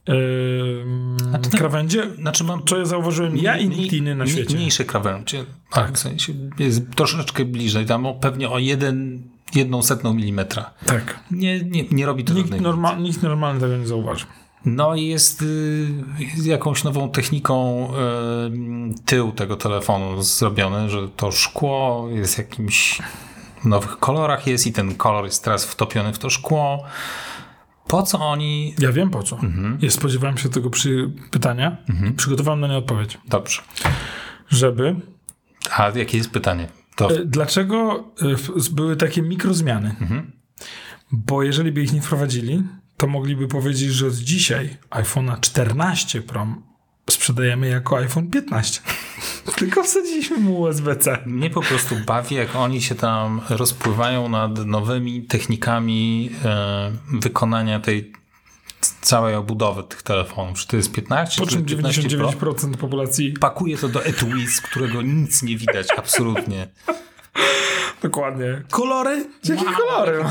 Yy, 0.07 1.57
krawędzie, 1.57 2.03
znaczy 2.15 2.43
mam, 2.43 2.65
co 2.65 2.77
ja 2.77 2.85
zauważyłem 2.85 3.37
ja 3.37 3.57
i 3.57 3.69
nikt 3.69 3.93
inny 3.93 4.15
na 4.15 4.27
świecie. 4.27 4.55
Mniejsze 4.55 4.85
krawędzie, 4.85 5.45
tak, 5.71 5.91
w 5.91 5.97
sensie 5.97 6.33
jest 6.59 6.95
troszeczkę 6.95 7.45
bliżej, 7.45 7.85
tam 7.85 8.07
pewnie 8.21 8.49
o 8.49 8.59
jeden, 8.59 9.23
jedną 9.55 9.83
setną 9.83 10.13
milimetra. 10.13 10.71
Tak. 10.85 11.19
Nie, 11.31 11.63
nie, 11.63 11.83
nie 11.91 12.05
robi 12.05 12.23
to 12.23 12.33
nikt, 12.33 12.61
norma, 12.61 12.95
nikt 12.95 13.23
normalny 13.23 13.59
tego 13.59 13.77
nie 13.77 13.87
zauważy. 13.87 14.25
No 14.67 14.95
i 14.95 15.05
jest 15.05 15.41
y, 15.41 15.87
jakąś 16.43 16.83
nową 16.83 17.09
techniką 17.09 17.87
y, 17.89 19.03
tył 19.05 19.31
tego 19.31 19.55
telefonu 19.55 20.23
zrobione, 20.23 20.89
że 20.89 21.07
to 21.09 21.31
szkło 21.31 22.07
jest 22.11 22.37
jakimś 22.37 23.01
w 23.61 23.65
nowych 23.65 23.99
kolorach 23.99 24.47
jest 24.47 24.67
i 24.67 24.73
ten 24.73 24.95
kolor 24.95 25.25
jest 25.25 25.43
teraz 25.43 25.65
wtopiony 25.65 26.13
w 26.13 26.19
to 26.19 26.29
szkło. 26.29 26.83
Po 27.87 28.03
co 28.03 28.19
oni... 28.19 28.75
Ja 28.79 28.91
wiem 28.91 29.09
po 29.09 29.23
co. 29.23 29.35
Mhm. 29.35 29.77
Ja 29.81 29.91
spodziewałem 29.91 30.37
się 30.37 30.49
tego 30.49 30.69
przy 30.69 31.11
pytania 31.31 31.77
mhm. 31.89 32.11
i 32.11 32.15
przygotowałem 32.15 32.59
na 32.59 32.67
nie 32.67 32.77
odpowiedź. 32.77 33.17
Dobrze. 33.27 33.61
Żeby... 34.49 34.95
A 35.71 35.89
jakie 35.95 36.17
jest 36.17 36.31
pytanie? 36.31 36.67
To... 36.95 37.11
E, 37.11 37.25
dlaczego 37.25 38.03
e, 38.21 38.71
były 38.71 38.95
takie 38.95 39.21
mikrozmiany? 39.21 39.95
Mhm. 40.01 40.31
Bo 41.11 41.43
jeżeli 41.43 41.71
by 41.71 41.81
ich 41.81 41.93
nie 41.93 42.01
wprowadzili, 42.01 42.63
to 42.97 43.07
mogliby 43.07 43.47
powiedzieć, 43.47 43.89
że 43.89 44.07
od 44.07 44.13
dzisiaj 44.13 44.77
iPhone'a 44.89 45.39
14 45.39 46.21
Pro 46.21 46.47
sprzedajemy 47.09 47.67
jako 47.67 47.97
iPhone 47.97 48.29
15. 48.29 48.81
Tylko 49.57 49.83
wsadziliśmy 49.83 50.37
mu 50.37 50.59
USB-C. 50.59 51.17
Mnie 51.25 51.49
po 51.49 51.61
prostu 51.61 51.95
bawi, 52.05 52.35
jak 52.35 52.55
oni 52.55 52.81
się 52.81 52.95
tam 52.95 53.41
rozpływają 53.49 54.29
nad 54.29 54.65
nowymi 54.65 55.21
technikami 55.21 56.29
e, 56.45 56.91
wykonania 57.13 57.79
tej 57.79 58.13
całej 59.01 59.35
obudowy 59.35 59.83
tych 59.83 60.03
telefonów. 60.03 60.57
Czy 60.57 60.67
to 60.67 60.77
jest 60.77 60.91
15 60.91 61.41
po 61.41 61.47
czym 61.47 61.65
99% 61.65 62.37
Pro? 62.37 62.53
populacji 62.77 63.33
pakuje 63.33 63.77
to 63.77 63.89
do 63.89 64.05
etui, 64.05 64.47
z 64.47 64.61
którego 64.61 65.01
nic 65.01 65.43
nie 65.43 65.57
widać 65.57 65.87
absolutnie. 65.97 66.67
Dokładnie. 68.03 68.63
Kolory? 68.69 69.25
Jakie 69.43 69.65
wow, 69.65 69.73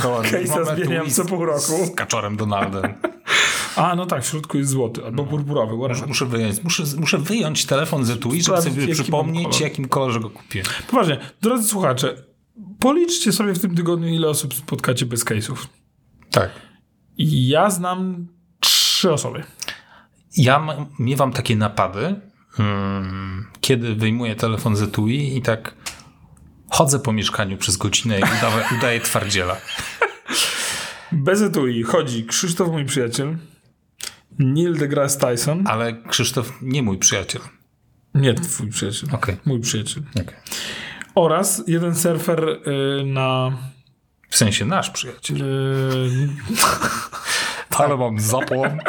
kolory? 0.03 0.29
Case'a 0.29 0.77
zmieniam 0.77 1.11
co 1.11 1.25
pół 1.25 1.45
roku. 1.45 1.87
Z 1.87 1.95
kaczorem 1.95 2.37
Donaldem. 2.37 2.83
A, 3.77 3.95
no 3.97 4.07
tak, 4.07 4.25
w 4.25 4.27
środku 4.27 4.59
jest 4.59 4.71
złoty 4.71 5.05
albo 5.05 5.23
no. 5.23 5.29
purpurowy. 5.29 5.77
Muszę, 5.77 6.07
muszę, 6.07 6.27
wyjąć, 6.27 6.63
muszę, 6.65 6.83
muszę 6.99 7.19
wyjąć 7.19 7.67
telefon 7.67 8.05
z 8.05 8.11
etui, 8.11 8.43
żeby 8.43 8.63
sobie 8.63 8.95
przypomnieć, 8.95 9.61
jakim 9.61 9.89
kolorze 9.89 10.21
go 10.21 10.31
kupiłem. 10.31 10.67
Poważnie, 10.91 11.19
drodzy 11.43 11.69
słuchacze, 11.69 12.17
policzcie 12.81 13.33
sobie 13.33 13.53
w 13.53 13.59
tym 13.59 13.75
tygodniu, 13.75 14.09
ile 14.09 14.29
osób 14.29 14.55
spotkacie 14.55 15.07
bez 15.07 15.25
case'ów. 15.25 15.57
Tak. 16.31 16.51
I 17.19 17.49
ja 17.49 17.71
znam 17.71 18.27
trzy 18.61 19.13
osoby. 19.13 19.43
Ja 20.37 20.67
miewam 20.99 21.33
takie 21.33 21.57
napady, 21.57 22.21
hmm, 22.51 23.47
kiedy 23.61 23.95
wyjmuję 23.95 24.35
telefon 24.35 24.77
z 24.77 24.83
etui 24.83 25.37
i 25.37 25.43
tak 25.43 25.75
chodzę 26.77 26.99
po 26.99 27.13
mieszkaniu 27.13 27.57
przez 27.57 27.77
godzinę 27.77 28.21
i 28.21 28.23
udaję, 28.23 28.65
udaję 28.79 29.01
twardziela. 29.01 29.57
Bez 31.13 31.43
etui 31.43 31.83
chodzi 31.83 32.25
Krzysztof, 32.25 32.69
mój 32.69 32.85
przyjaciel, 32.85 33.37
Neil 34.39 34.79
deGrasse 34.79 35.19
Tyson. 35.19 35.67
Ale 35.67 36.03
Krzysztof 36.09 36.53
nie 36.63 36.83
mój 36.83 36.99
przyjaciel. 36.99 37.43
Nie 38.15 38.35
twój 38.35 38.69
przyjaciel. 38.69 39.09
Okay. 39.13 39.37
Mój 39.45 39.61
przyjaciel. 39.61 40.03
Okay. 40.15 40.35
Oraz 41.15 41.63
jeden 41.67 41.97
surfer 41.97 42.49
y, 42.49 43.05
na... 43.05 43.53
W 44.29 44.37
sensie 44.37 44.65
nasz 44.65 44.91
przyjaciel. 44.91 45.43
Y... 45.43 46.29
Ale 47.79 47.97
mam 47.97 48.21
zapłon. 48.21 48.79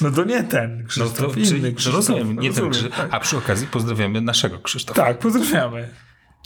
No 0.00 0.10
to 0.10 0.24
nie 0.24 0.42
ten 0.42 0.86
Krzysztof, 0.86 1.20
no 1.20 1.28
to, 1.28 1.34
inny 1.34 1.46
czyli, 1.46 1.74
Krzysztof. 1.74 1.94
Rozumiem, 1.94 2.40
nie 2.40 2.48
rozumiem, 2.48 2.54
ten 2.54 2.70
Krzysztof. 2.70 2.96
Tak. 2.96 3.14
A 3.14 3.20
przy 3.20 3.36
okazji 3.36 3.66
pozdrawiamy 3.66 4.20
naszego 4.20 4.58
Krzysztofa. 4.58 5.04
Tak, 5.04 5.18
pozdrawiamy. 5.18 5.88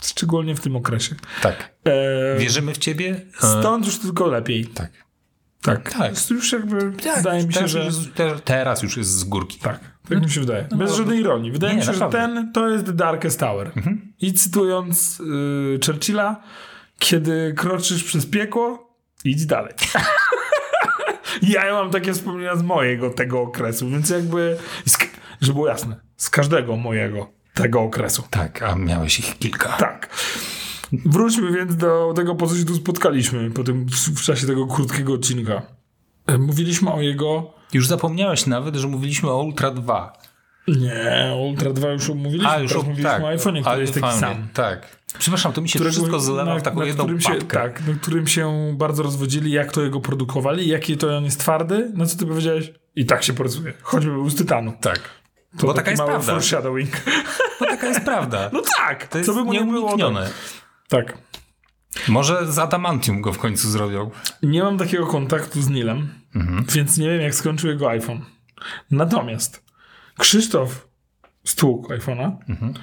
Szczególnie 0.02 0.54
w 0.54 0.60
tym 0.60 0.76
okresie. 0.76 1.14
Tak. 1.42 1.74
E... 1.84 2.38
Wierzymy 2.38 2.74
w 2.74 2.78
ciebie. 2.78 3.20
Stąd 3.38 3.86
już 3.86 3.98
tylko 3.98 4.26
lepiej. 4.26 4.66
Tak. 4.66 4.90
Tak. 5.62 5.92
tak. 5.92 6.30
Już 6.30 6.52
jakby 6.52 6.92
tak. 6.92 7.16
wydaje 7.16 7.46
mi 7.46 7.52
się, 7.52 7.58
teraz 7.58 7.70
że... 7.70 7.84
Już, 7.84 7.96
teraz 8.44 8.82
już 8.82 8.96
jest 8.96 9.10
z 9.10 9.24
górki. 9.24 9.58
Tak. 9.58 9.80
Tak 10.08 10.22
mi 10.22 10.30
się 10.30 10.40
wydaje. 10.40 10.68
No, 10.70 10.76
Bez 10.76 10.90
no, 10.90 10.96
żadnej 10.96 11.18
ironii. 11.18 11.52
Wydaje 11.52 11.72
nie, 11.72 11.80
mi 11.80 11.86
się, 11.86 11.92
naprawdę. 11.92 12.18
że 12.18 12.26
ten 12.26 12.52
to 12.52 12.68
jest 12.68 12.86
The 12.86 12.92
Darkest 12.92 13.40
Tower. 13.40 13.70
Mhm. 13.76 14.12
I 14.20 14.32
cytując 14.32 15.20
y, 15.20 15.78
Churchilla, 15.86 16.42
kiedy 16.98 17.54
kroczysz 17.56 18.04
przez 18.04 18.26
piekło, 18.26 18.96
idź 19.24 19.46
dalej. 19.46 19.74
ja 21.42 21.72
mam 21.72 21.90
takie 21.90 22.12
wspomnienia 22.12 22.56
z 22.56 22.62
mojego 22.62 23.10
tego 23.10 23.40
okresu, 23.40 23.88
więc 23.88 24.10
jakby, 24.10 24.56
żeby 25.40 25.54
było 25.54 25.68
jasne, 25.68 25.96
z 26.16 26.30
każdego 26.30 26.76
mojego 26.76 27.37
tego 27.62 27.80
okresu. 27.80 28.22
Tak, 28.30 28.62
a 28.62 28.74
miałeś 28.74 29.18
ich 29.18 29.38
kilka. 29.38 29.68
Tak. 29.68 30.08
Wróćmy 30.92 31.52
więc 31.52 31.76
do 31.76 32.12
tego, 32.16 32.34
po 32.34 32.46
co 32.46 32.56
się 32.56 32.64
tu 32.64 32.74
spotkaliśmy 32.74 33.50
po 33.50 33.64
tym, 33.64 33.86
w 34.16 34.22
czasie 34.22 34.46
tego 34.46 34.66
krótkiego 34.66 35.12
odcinka. 35.12 35.62
E, 36.26 36.38
mówiliśmy 36.38 36.92
o 36.92 37.00
jego... 37.00 37.54
Już 37.72 37.86
zapomniałeś 37.86 38.46
nawet, 38.46 38.76
że 38.76 38.88
mówiliśmy 38.88 39.30
o 39.30 39.42
Ultra 39.42 39.70
2. 39.70 40.12
Nie, 40.68 41.36
Ultra 41.48 41.72
2 41.72 41.88
już 41.88 42.08
mówiliśmy. 42.08 42.48
A, 42.48 42.58
już 42.58 42.72
Teraz 42.72 42.86
mówiliśmy 42.86 43.10
tak, 43.10 43.22
o 43.22 43.26
iPhone'ie, 43.26 43.60
który 43.60 43.80
jest 43.80 43.94
taki 43.94 44.18
sam. 44.18 44.48
Tak. 44.54 44.98
Przepraszam, 45.18 45.52
to 45.52 45.60
mi 45.60 45.68
się 45.68 45.78
wszystko 45.78 46.20
zlewa 46.20 46.58
w 46.58 46.62
taką 46.62 46.82
jedną 46.82 47.20
się, 47.20 47.34
Tak, 47.34 47.86
na 47.86 47.94
którym 47.94 48.26
się 48.26 48.74
bardzo 48.76 49.02
rozwodzili, 49.02 49.50
jak 49.50 49.72
to 49.72 49.82
jego 49.82 50.00
produkowali, 50.00 50.68
jaki 50.68 50.96
to 50.96 51.16
on 51.16 51.24
jest 51.24 51.40
twardy. 51.40 51.92
No 51.94 52.06
co 52.06 52.18
ty 52.18 52.26
powiedziałeś? 52.26 52.72
I 52.96 53.06
tak 53.06 53.22
się 53.22 53.32
pracuje. 53.32 53.72
Choćby 53.82 54.10
był 54.10 54.30
z 54.30 54.34
tytanu. 54.34 54.72
Tak. 54.80 55.00
To 55.56 55.66
Bo 55.66 55.74
taka 55.74 55.90
jest 55.90 56.02
prawda. 56.02 56.26
foreshadowing. 56.26 56.90
Bo 57.60 57.66
taka 57.66 57.86
jest 57.86 58.00
prawda. 58.00 58.50
No 58.52 58.62
tak. 58.78 59.06
To 59.06 59.18
jest 59.18 59.30
co 59.30 59.34
by 59.34 59.44
mu 59.44 59.52
nie 59.52 59.64
było. 59.64 59.96
Tak. 60.88 61.18
Może 62.08 62.52
z 62.52 62.58
Adamantium 62.58 63.20
go 63.20 63.32
w 63.32 63.38
końcu 63.38 63.70
zrobią. 63.70 64.10
Nie 64.42 64.62
mam 64.62 64.78
takiego 64.78 65.06
kontaktu 65.06 65.62
z 65.62 65.68
Nilem, 65.68 66.08
mhm. 66.34 66.64
więc 66.72 66.98
nie 66.98 67.08
wiem, 67.10 67.20
jak 67.20 67.34
skończył 67.34 67.70
jego 67.70 67.90
iPhone. 67.90 68.24
Natomiast 68.90 69.64
Krzysztof 70.18 70.88
stłukł 71.44 71.92
iPhone'a, 71.92 72.36
mhm. 72.48 72.74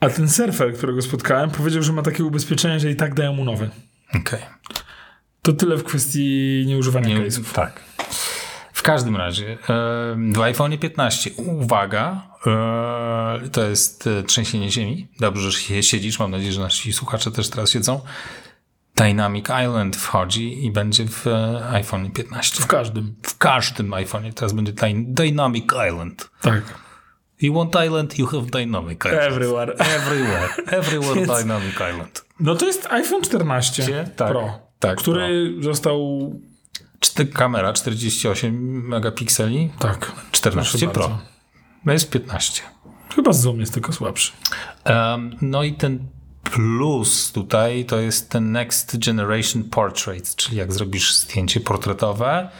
a 0.00 0.10
ten 0.10 0.28
surfer, 0.28 0.74
którego 0.74 1.02
spotkałem, 1.02 1.50
powiedział, 1.50 1.82
że 1.82 1.92
ma 1.92 2.02
takie 2.02 2.24
ubezpieczenie, 2.24 2.80
że 2.80 2.90
i 2.90 2.96
tak 2.96 3.14
dają 3.14 3.32
mu 3.32 3.44
nowy. 3.44 3.70
Okej. 4.08 4.20
Okay. 4.22 4.40
To 5.42 5.52
tyle 5.52 5.76
w 5.76 5.84
kwestii 5.84 6.64
nieużywania 6.66 7.08
nie, 7.08 7.26
case'ów. 7.26 7.52
Tak 7.52 7.80
każdym 8.84 9.16
razie, 9.16 9.58
w 10.34 10.40
iPhone 10.40 10.78
15, 10.78 11.30
uwaga, 11.36 12.22
e, 12.46 13.48
to 13.52 13.64
jest 13.64 14.06
e, 14.06 14.22
trzęsienie 14.22 14.70
ziemi. 14.70 15.08
Dobrze, 15.20 15.50
że 15.50 15.82
siedzisz. 15.82 16.18
Mam 16.18 16.30
nadzieję, 16.30 16.52
że 16.52 16.60
nasi 16.60 16.92
słuchacze 16.92 17.30
też 17.30 17.50
teraz 17.50 17.70
siedzą. 17.70 18.00
Dynamic 18.96 19.46
Island 19.64 19.96
wchodzi 19.96 20.66
i 20.66 20.70
będzie 20.70 21.06
w 21.06 21.26
e, 21.26 21.68
iPhone 21.70 22.10
15. 22.10 22.62
W 22.62 22.66
każdym. 22.66 23.14
W 23.22 23.38
każdym 23.38 23.90
iPhone'ie 23.90 24.32
teraz 24.32 24.52
będzie 24.52 24.72
Dynamic 24.94 25.64
Island. 25.88 26.30
Tak. 26.40 26.62
You 27.40 27.54
want 27.54 27.76
Island, 27.86 28.18
you 28.18 28.26
have 28.26 28.42
Dynamic 28.42 29.04
Island. 29.04 29.22
Everywhere. 29.22 29.74
Everywhere. 29.78 30.48
Everywhere 30.66 31.14
Więc, 31.26 31.38
Dynamic 31.38 31.74
Island. 31.74 32.24
No 32.40 32.54
to 32.54 32.66
jest 32.66 32.86
iPhone 32.86 33.22
14 33.22 34.04
tak, 34.16 34.28
Pro, 34.28 34.58
tak, 34.78 34.98
który 34.98 35.52
Pro. 35.54 35.64
został 35.64 36.30
kamera 37.32 37.72
48 37.72 38.88
megapikseli. 38.88 39.70
Tak. 39.78 40.12
14 40.32 40.88
Pro. 40.88 41.18
No 41.84 41.92
jest 41.92 42.10
15. 42.10 42.62
Chyba 43.14 43.32
zoom 43.32 43.60
jest 43.60 43.74
tylko 43.74 43.92
słabszy. 43.92 44.32
Um, 44.86 45.36
no 45.40 45.62
i 45.62 45.74
ten 45.74 46.08
plus 46.44 47.32
tutaj 47.32 47.84
to 47.84 48.00
jest 48.00 48.30
ten 48.30 48.52
Next 48.52 49.06
Generation 49.06 49.64
Portrait, 49.64 50.36
czyli 50.36 50.56
jak 50.56 50.72
zrobisz 50.72 51.14
zdjęcie 51.14 51.60
portretowe, 51.60 52.50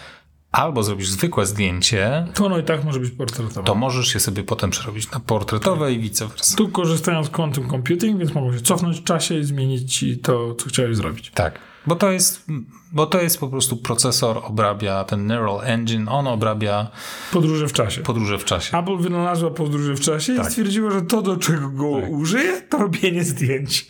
albo 0.53 0.83
zrobisz 0.83 1.09
zwykłe 1.09 1.47
zdjęcie. 1.47 2.27
To 2.35 2.49
no 2.49 2.59
i 2.59 2.63
tak 2.63 2.85
może 2.85 3.01
być 3.01 3.11
portretowe. 3.11 3.63
To 3.63 3.75
możesz 3.75 4.15
je 4.15 4.21
sobie 4.21 4.45
potem 4.45 4.71
przerobić 4.71 5.11
na 5.11 5.21
portretowe 5.21 5.87
tak. 5.87 5.95
i 5.95 5.99
vice 5.99 6.29
versa. 6.29 6.57
Tu 6.57 6.69
korzystają 6.69 7.25
z 7.25 7.31
quantum 7.31 7.71
computing, 7.71 8.19
więc 8.19 8.35
mogą 8.35 8.53
się 8.53 8.61
cofnąć 8.61 9.01
w 9.01 9.05
czasie 9.05 9.39
i 9.39 9.45
zmienić 9.45 9.97
ci 9.97 10.19
to, 10.19 10.55
co 10.55 10.69
chciałeś 10.69 10.97
zrobić. 10.97 11.31
Tak. 11.31 11.59
Bo 11.87 11.97
to 11.97 12.11
jest, 12.11 12.45
bo 12.93 13.07
to 13.07 13.21
jest 13.21 13.39
po 13.39 13.49
prostu 13.49 13.77
procesor, 13.77 14.41
obrabia 14.45 15.05
ten 15.05 15.27
Neural 15.27 15.61
Engine, 15.65 16.09
on 16.09 16.27
obrabia 16.27 16.91
podróże 17.33 17.69
w 17.69 17.73
czasie. 17.73 18.03
Podróże 18.03 18.39
w 18.39 18.45
czasie. 18.45 18.79
Apple 18.79 18.97
wynalazła 18.97 19.51
podróże 19.51 19.95
w 19.95 20.01
czasie 20.01 20.37
tak. 20.37 20.47
i 20.47 20.51
stwierdziła, 20.51 20.91
że 20.91 21.03
to, 21.03 21.23
do 21.23 21.37
czego 21.37 21.71
go 21.71 22.01
tak. 22.01 22.11
użyje, 22.11 22.63
to 22.63 22.79
robienie 22.79 23.25
zdjęć. 23.25 23.87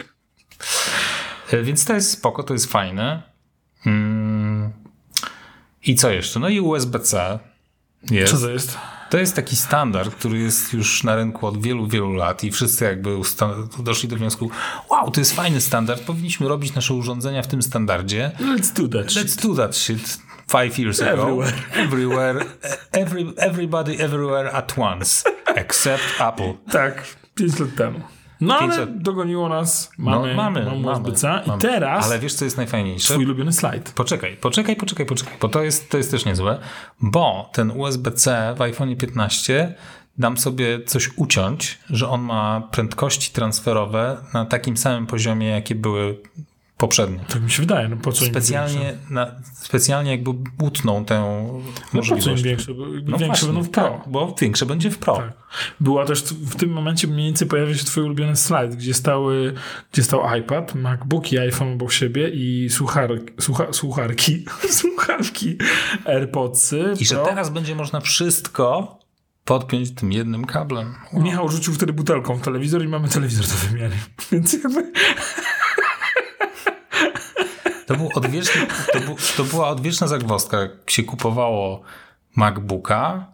E, 1.51 1.63
więc 1.63 1.85
to 1.85 1.95
jest 1.95 2.11
spoko, 2.11 2.43
to 2.43 2.53
jest 2.53 2.73
fajne. 2.73 3.23
Hmm. 3.81 4.73
I 5.85 5.95
co 5.95 6.11
jeszcze? 6.11 6.41
No 6.41 6.49
i 6.49 6.61
USB-C 6.61 7.39
jest. 8.11 8.33
Co 8.33 8.39
to 8.39 8.51
jest? 8.51 8.79
To 9.15 9.19
jest 9.19 9.37
taki 9.37 9.57
standard, 9.57 10.15
który 10.15 10.39
jest 10.39 10.73
już 10.73 11.05
na 11.05 11.17
rynku 11.17 11.47
od 11.47 11.63
wielu, 11.63 11.87
wielu 11.87 12.13
lat 12.13 12.45
i 12.45 12.51
wszyscy 12.51 12.85
jakby 12.85 13.17
doszli 13.79 14.09
do 14.09 14.17
wniosku, 14.17 14.51
wow, 14.91 15.11
to 15.11 15.21
jest 15.21 15.33
fajny 15.33 15.61
standard, 15.61 16.03
powinniśmy 16.03 16.49
robić 16.49 16.75
nasze 16.75 16.95
urządzenia 16.95 17.43
w 17.43 17.47
tym 17.47 17.63
standardzie. 17.63 18.31
Let's 18.41 18.73
do 18.73 18.99
that 18.99 19.11
Let's 19.11 19.29
shit. 19.29 19.43
do 19.43 19.55
that 19.55 19.77
shit. 19.77 20.19
Five 20.47 20.79
years 20.79 21.03
ago. 21.03 21.13
Everywhere. 21.13 21.53
Everywhere. 21.75 22.45
Every, 22.93 23.33
everybody 23.37 23.93
everywhere 23.99 24.53
at 24.53 24.79
once. 24.79 25.31
Except 25.57 26.03
Apple. 26.19 26.55
Tak, 26.71 27.05
pięć 27.35 27.59
lat 27.59 27.75
temu. 27.77 28.01
No 28.45 28.59
ale 28.59 28.87
dogoniło 28.87 29.49
nas, 29.49 29.91
mamy, 29.99 30.29
no, 30.29 30.35
mamy, 30.35 30.65
mamy, 30.65 30.81
mamy, 30.81 31.11
i 31.47 31.61
teraz... 31.61 32.07
Ale 32.07 32.19
wiesz, 32.19 32.35
co 32.35 32.45
jest 32.45 32.57
najfajniejsze? 32.57 33.15
Twój 33.15 33.25
ulubiony 33.25 33.53
slajd. 33.53 33.93
Poczekaj, 33.93 34.37
poczekaj, 34.37 34.77
poczekaj, 34.77 35.07
poczekaj, 35.07 35.35
bo 35.41 35.49
to 35.49 35.63
jest, 35.63 35.91
to 35.91 35.97
jest 35.97 36.11
też 36.11 36.25
niezłe, 36.25 36.59
bo 37.01 37.51
ten 37.53 37.71
USB-C 37.71 38.55
w 38.57 38.63
iPhone 38.63 38.97
15 38.97 39.75
dam 40.19 40.39
sobie 40.39 40.85
coś 40.85 41.11
uciąć, 41.17 41.79
że 41.91 42.09
on 42.09 42.23
ma 42.23 42.61
prędkości 42.71 43.33
transferowe 43.33 44.17
na 44.35 44.45
takim 44.45 44.77
samym 44.77 45.07
poziomie, 45.07 45.49
jakie 45.49 45.75
były 45.75 46.17
poprzednio. 46.85 47.21
Tak 47.29 47.43
mi 47.43 47.51
się 47.51 47.63
wydaje, 47.63 47.89
no 47.89 47.97
po 47.97 48.13
co 48.13 48.25
specjalnie, 48.25 48.95
na, 49.11 49.35
specjalnie 49.55 50.11
jakby 50.11 50.31
utną 50.63 51.05
tę 51.05 51.21
no 51.21 51.61
możliwość. 51.93 52.27
Po 52.27 52.31
co 52.31 52.37
im 52.37 52.45
większe? 52.45 52.73
No 53.05 53.19
większe 53.19 53.27
właśnie, 53.27 53.49
będą 53.49 53.63
w 53.63 53.71
Pro. 53.71 53.83
Tak, 53.83 54.09
bo 54.09 54.35
większe 54.41 54.67
będzie 54.67 54.91
w 54.91 54.99
Pro. 54.99 55.17
Tak. 55.17 55.33
Była 55.81 56.05
też 56.05 56.23
w 56.23 56.57
tym 56.57 56.71
momencie 56.71 57.07
mniej 57.07 57.27
więcej 57.27 57.49
pojawia 57.49 57.75
się 57.75 57.85
twój 57.85 58.05
ulubiony 58.05 58.37
slajd, 58.37 58.75
gdzie 58.75 58.95
stały, 58.95 59.55
gdzie 59.93 60.03
stał 60.03 60.37
iPad, 60.39 60.75
MacBook 60.75 61.33
i 61.33 61.39
iPhone 61.39 61.73
obok 61.73 61.93
siebie 61.93 62.29
i 62.29 62.71
słuchar, 62.71 63.11
słucha, 63.41 63.73
słucharki, 63.73 64.45
słuchawki 64.81 65.59
AirPodsy. 66.05 66.95
I 67.01 67.05
że 67.05 67.15
Pro. 67.15 67.25
teraz 67.25 67.51
będzie 67.51 67.75
można 67.75 68.01
wszystko 68.01 68.99
podpiąć 69.45 69.95
tym 69.95 70.13
jednym 70.13 70.45
kablem. 70.45 70.95
Michał 71.13 71.49
rzucił 71.49 71.75
wtedy 71.75 71.93
butelką 71.93 72.37
w 72.37 72.41
telewizor 72.41 72.85
i 72.85 72.89
mamy 72.89 73.09
telewizor 73.09 73.47
do 73.47 73.69
wymiany. 73.69 73.97
Więc 74.33 74.53
jakby... 74.53 74.93
To, 77.87 77.97
był 77.97 78.09
odwieczny, 78.15 78.67
to, 78.93 79.01
był, 79.01 79.17
to 79.37 79.45
była 79.45 79.69
odwieczna 79.69 80.07
zagwozdka. 80.07 80.61
Jak 80.61 80.91
się 80.91 81.03
kupowało 81.03 81.83
MacBooka 82.37 83.27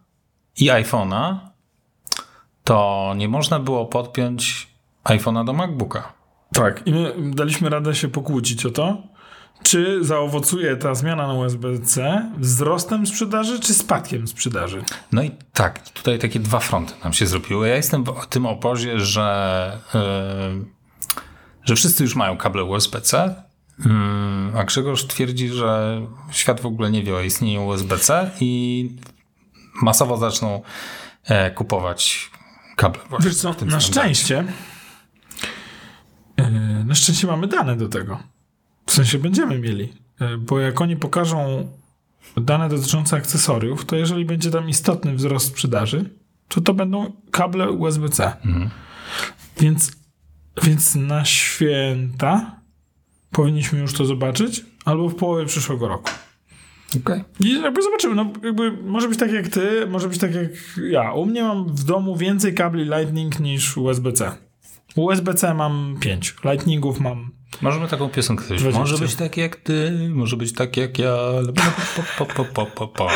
i 0.57 0.67
iPhone'a, 0.71 1.37
to 2.65 3.13
nie 3.17 3.29
można 3.29 3.59
było 3.59 3.87
podpiąć 3.87 4.69
iPhone'a 5.05 5.45
do 5.45 5.53
MacBooka. 5.53 6.13
Tak, 6.53 6.87
i 6.87 6.93
my 6.93 7.15
daliśmy 7.35 7.69
radę 7.69 7.95
się 7.95 8.09
pokłócić 8.09 8.67
o 8.67 8.71
to, 8.71 9.03
czy 9.63 10.05
zaowocuje 10.05 10.77
ta 10.77 10.95
zmiana 10.95 11.27
na 11.27 11.35
USB-C 11.35 12.23
wzrostem 12.39 13.07
sprzedaży, 13.07 13.61
czy 13.61 13.75
spadkiem 13.75 14.29
sprzedaży. 14.29 14.85
No 15.13 15.23
i 15.23 15.31
tak, 15.53 15.89
tutaj 15.89 16.19
takie 16.19 16.41
dwa 16.41 16.59
fronty 16.59 16.93
nam 17.05 17.13
się 17.13 17.27
zrobiły. 17.27 17.69
Ja 17.69 17.77
jestem 17.77 18.05
w 18.05 18.27
tym 18.27 18.47
obozie, 18.47 19.01
że, 19.01 19.79
yy, 19.95 20.65
że 21.65 21.77
wszyscy 21.77 22.03
już 22.03 22.17
mają 22.17 22.37
kable 22.37 22.65
USB-C, 22.65 23.35
a 24.57 24.65
Grzegorz 24.65 25.07
twierdzi, 25.07 25.49
że 25.49 26.01
świat 26.31 26.61
w 26.61 26.67
ogóle 26.67 26.91
nie 26.91 27.03
wie 27.03 27.17
o 27.17 27.21
istnieniu 27.21 27.67
USB-C 27.67 28.31
i 28.41 28.91
masowo 29.83 30.17
zaczną 30.17 30.63
e, 31.25 31.51
kupować 31.51 32.31
kable. 32.77 33.01
Wiesz 33.21 33.37
co, 33.37 33.55
na 33.67 33.81
szczęście 33.81 34.45
yy, 36.37 36.85
na 36.85 36.95
szczęście 36.95 37.27
mamy 37.27 37.47
dane 37.47 37.77
do 37.77 37.89
tego. 37.89 38.19
W 38.87 38.93
sensie 38.93 39.19
będziemy 39.19 39.59
mieli, 39.59 39.93
yy, 40.21 40.39
bo 40.39 40.61
jak 40.61 40.81
oni 40.81 40.97
pokażą 40.97 41.69
dane 42.37 42.69
dotyczące 42.69 43.17
akcesoriów, 43.17 43.85
to 43.85 43.97
jeżeli 43.97 44.25
będzie 44.25 44.51
tam 44.51 44.69
istotny 44.69 45.15
wzrost 45.15 45.47
sprzedaży, 45.47 46.11
to 46.49 46.61
to 46.61 46.75
będą 46.75 47.13
kable 47.31 47.71
USB-C. 47.71 48.37
Mhm. 48.45 48.71
Więc, 49.61 49.93
więc 50.63 50.95
na 50.95 51.25
święta 51.25 52.60
powinniśmy 53.31 53.79
już 53.79 53.93
to 53.93 54.05
zobaczyć, 54.05 54.65
albo 54.85 55.09
w 55.09 55.15
połowie 55.15 55.47
przyszłego 55.47 55.89
roku. 55.89 56.11
Okay. 56.97 57.25
I 57.41 57.61
jakby 57.61 57.83
zobaczymy, 57.83 58.15
no 58.15 58.33
jakby 58.45 58.73
może 58.73 59.09
być 59.09 59.19
tak 59.19 59.33
jak 59.33 59.49
ty, 59.49 59.87
może 59.87 60.09
być 60.09 60.19
tak 60.19 60.35
jak 60.35 60.51
ja. 60.91 61.13
U 61.13 61.27
mnie 61.27 61.43
mam 61.43 61.77
w 61.77 61.85
domu 61.85 62.17
więcej 62.17 62.55
kabli 62.55 62.85
Lightning 62.85 63.41
niż 63.41 63.77
USB-C. 63.77 64.33
USB-C 64.97 65.55
mam 65.55 65.97
5, 66.01 66.37
Lightningów 66.45 67.01
mam 67.01 67.31
Możemy 67.63 67.89
taką 67.89 68.09
piosenkę 68.09 68.45
zrobić. 68.45 68.63
20. 68.63 68.81
Może 68.81 68.99
być 68.99 69.15
tak 69.15 69.37
jak 69.37 69.57
ty, 69.57 70.09
może 70.11 70.37
być 70.37 70.53
tak 70.53 70.77
jak 70.77 70.99
ja. 70.99 71.17
Po, 72.17 72.25
po, 72.25 72.45
po, 72.45 72.67
po, 72.67 72.87
po. 72.89 73.09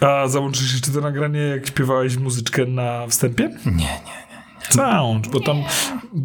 A 0.00 0.28
załączysz 0.28 0.72
jeszcze 0.72 0.90
to 0.90 1.00
nagranie, 1.00 1.40
jak 1.40 1.66
śpiewałeś 1.66 2.16
muzyczkę 2.16 2.66
na 2.66 3.06
wstępie? 3.06 3.50
Nie, 3.66 3.72
nie, 3.72 4.25
Załącz, 4.70 5.28
bo 5.28 5.40
tam 5.40 5.56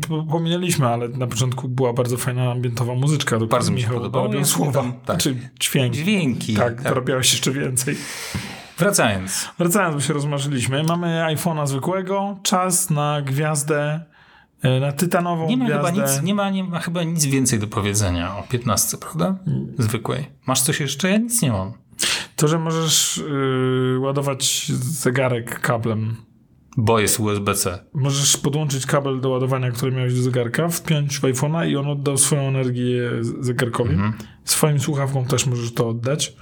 po- 0.09 0.23
pominęliśmy, 0.23 0.87
ale 0.87 1.07
na 1.09 1.27
początku 1.27 1.69
była 1.69 1.93
bardzo 1.93 2.17
fajna 2.17 2.51
ambientowa 2.51 2.93
muzyczka. 2.95 3.37
do 3.39 3.47
Bardzo 3.47 3.71
mi 3.71 3.81
się 3.81 3.87
podobało. 3.87 4.11
dorobił 4.11 4.39
Ja 4.39 4.45
słowa, 4.45 4.81
tam, 4.81 4.93
tak. 5.05 5.17
czy 5.17 5.35
dźwięki. 5.59 5.97
Dźwięki. 5.97 6.53
Tak, 6.55 6.81
dorobiałeś 6.81 7.31
jeszcze 7.31 7.51
więcej. 7.51 7.95
Wracając. 8.77 9.49
Wracając, 9.59 9.95
bo 9.95 10.01
się 10.01 10.13
rozmarzyliśmy. 10.13 10.83
Mamy 10.83 11.07
iPhone'a 11.35 11.67
zwykłego, 11.67 12.37
czas 12.43 12.89
na 12.89 13.21
gwiazdę, 13.21 13.99
e, 14.61 14.79
na 14.79 14.91
tytanową 14.91 15.47
Nie 15.47 15.57
ma, 15.57 15.65
chyba 15.67 15.91
gwiazdę. 15.91 16.01
nic, 16.15 16.21
nie, 16.23 16.35
ma, 16.35 16.49
nie 16.49 16.63
ma 16.63 16.79
chyba 16.79 17.03
nic 17.03 17.25
więcej 17.25 17.59
do 17.59 17.67
powiedzenia 17.67 18.37
o 18.37 18.43
15, 18.43 18.97
prawda? 18.97 19.35
Zwykłej. 19.77 20.25
Masz 20.47 20.61
coś 20.61 20.79
jeszcze? 20.79 21.09
Ja 21.09 21.17
nic 21.17 21.41
nie 21.41 21.51
mam. 21.51 21.73
To, 22.35 22.47
że 22.47 22.59
możesz 22.59 23.17
y, 23.17 23.97
ładować 23.99 24.71
zegarek 24.71 25.59
kablem. 25.59 26.15
Bo 26.77 26.99
jest 26.99 27.19
USB-C. 27.19 27.85
Możesz 27.93 28.37
podłączyć 28.37 28.85
kabel 28.85 29.21
do 29.21 29.29
ładowania, 29.29 29.71
który 29.71 29.91
miałeś 29.91 30.13
do 30.13 30.21
zegarka, 30.21 30.69
wpiąć 30.69 31.19
w 31.19 31.21
iPhone'a 31.21 31.67
i 31.67 31.75
on 31.77 31.87
oddał 31.87 32.17
swoją 32.17 32.41
energię 32.41 33.11
zegarkowi. 33.39 33.93
Mhm. 33.93 34.13
Swoim 34.45 34.79
słuchawkom 34.79 35.25
też 35.25 35.45
możesz 35.45 35.73
to 35.73 35.89
oddać. 35.89 36.35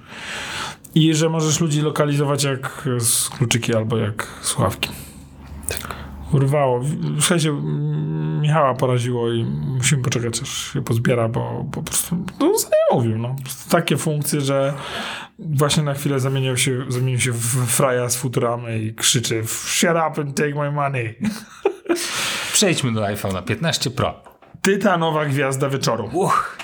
I 0.95 1.13
że 1.13 1.29
możesz 1.29 1.59
ludzi 1.59 1.81
lokalizować 1.81 2.43
jak 2.43 2.89
z 2.99 3.29
kluczyki 3.29 3.75
albo 3.75 3.97
jak 3.97 4.27
słuchawki. 4.41 4.89
Urwało. 6.33 6.79
W- 6.79 7.19
Słuchajcie, 7.19 7.49
mm, 7.49 8.19
Michała 8.41 8.73
poraziło 8.73 9.31
i 9.33 9.43
musimy 9.77 10.03
poczekać, 10.03 10.41
aż 10.41 10.73
się 10.73 10.81
pozbiera, 10.83 11.27
bo, 11.29 11.63
bo 11.63 11.71
po 11.71 11.83
prostu 11.83 12.17
no, 12.39 12.51
zajawił. 12.57 13.17
No. 13.17 13.35
Takie 13.69 13.97
funkcje, 13.97 14.41
że 14.41 14.73
właśnie 15.39 15.83
na 15.83 15.93
chwilę 15.93 16.19
zamienił 16.19 16.57
się, 16.57 16.85
zamienił 16.87 17.19
się 17.19 17.31
w 17.31 17.65
fraja 17.67 18.09
z 18.09 18.15
Futuramy 18.15 18.79
i 18.79 18.93
krzyczy 18.95 19.43
shut 19.47 19.89
up 19.89 20.21
and 20.21 20.37
take 20.37 20.55
my 20.55 20.71
money. 20.71 21.15
Przejdźmy 22.53 22.93
do 22.93 23.01
iPhone'a 23.01 23.43
15 23.43 23.89
Pro. 23.91 24.23
Tytanowa 24.61 25.25
gwiazda 25.25 25.69
wieczoru. 25.69 26.09
Uch, 26.13 26.57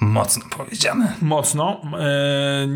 mocno 0.00 0.44
powiedziane. 0.56 1.16
Mocno. 1.22 1.82
E, 1.98 2.68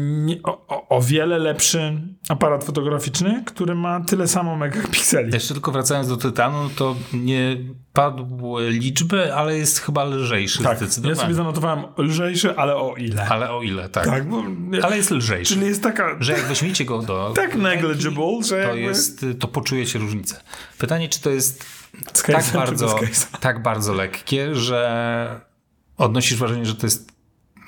o, 0.45 0.89
o, 0.89 1.03
wiele 1.03 1.39
lepszy 1.39 2.01
aparat 2.29 2.65
fotograficzny, 2.65 3.43
który 3.47 3.75
ma 3.75 4.01
tyle 4.01 4.29
samo 4.29 4.57
megapikseli. 4.57 5.35
Jeszcze 5.35 5.55
tylko 5.55 5.73
wracając 5.73 6.09
do 6.09 6.17
Tytanu, 6.17 6.69
to 6.77 6.97
nie 7.13 7.57
padły 7.93 8.71
liczby, 8.71 9.35
ale 9.35 9.59
jest 9.59 9.79
chyba 9.79 10.05
lżejszy 10.05 10.63
Tak, 10.63 10.77
zdecydowanie. 10.79 11.17
ja 11.17 11.23
sobie 11.23 11.35
zanotowałem 11.35 11.85
lżejszy, 11.99 12.57
ale 12.57 12.77
o 12.77 12.95
ile. 12.97 13.29
Ale 13.29 13.51
o 13.51 13.63
ile, 13.63 13.89
tak. 13.89 14.05
Tak, 14.05 14.29
bo, 14.29 14.43
Ale 14.83 14.97
jest 14.97 15.11
lżejszy. 15.11 15.55
czyli 15.55 15.67
jest 15.67 15.83
taka 15.83 16.17
Że 16.21 16.33
jak 16.33 16.43
weźmiecie 16.43 16.85
go 16.85 17.03
do... 17.03 17.33
tak 17.37 17.55
negligible, 17.57 18.43
że 18.43 18.49
to, 18.49 18.57
jakby... 18.57 18.81
jest, 18.81 19.27
to 19.41 19.49
poczujecie 19.49 19.99
różnicę. 19.99 20.41
Pytanie, 20.79 21.09
czy 21.09 21.21
to 21.21 21.31
jest 21.31 21.65
tak 22.27 22.45
bardzo, 22.55 22.99
tak 23.41 23.63
bardzo 23.63 23.95
lekkie, 23.95 24.55
że 24.55 25.41
odnosisz 25.99 26.39
wrażenie, 26.39 26.67
że 26.67 26.75
to 26.75 26.87
jest 26.87 27.14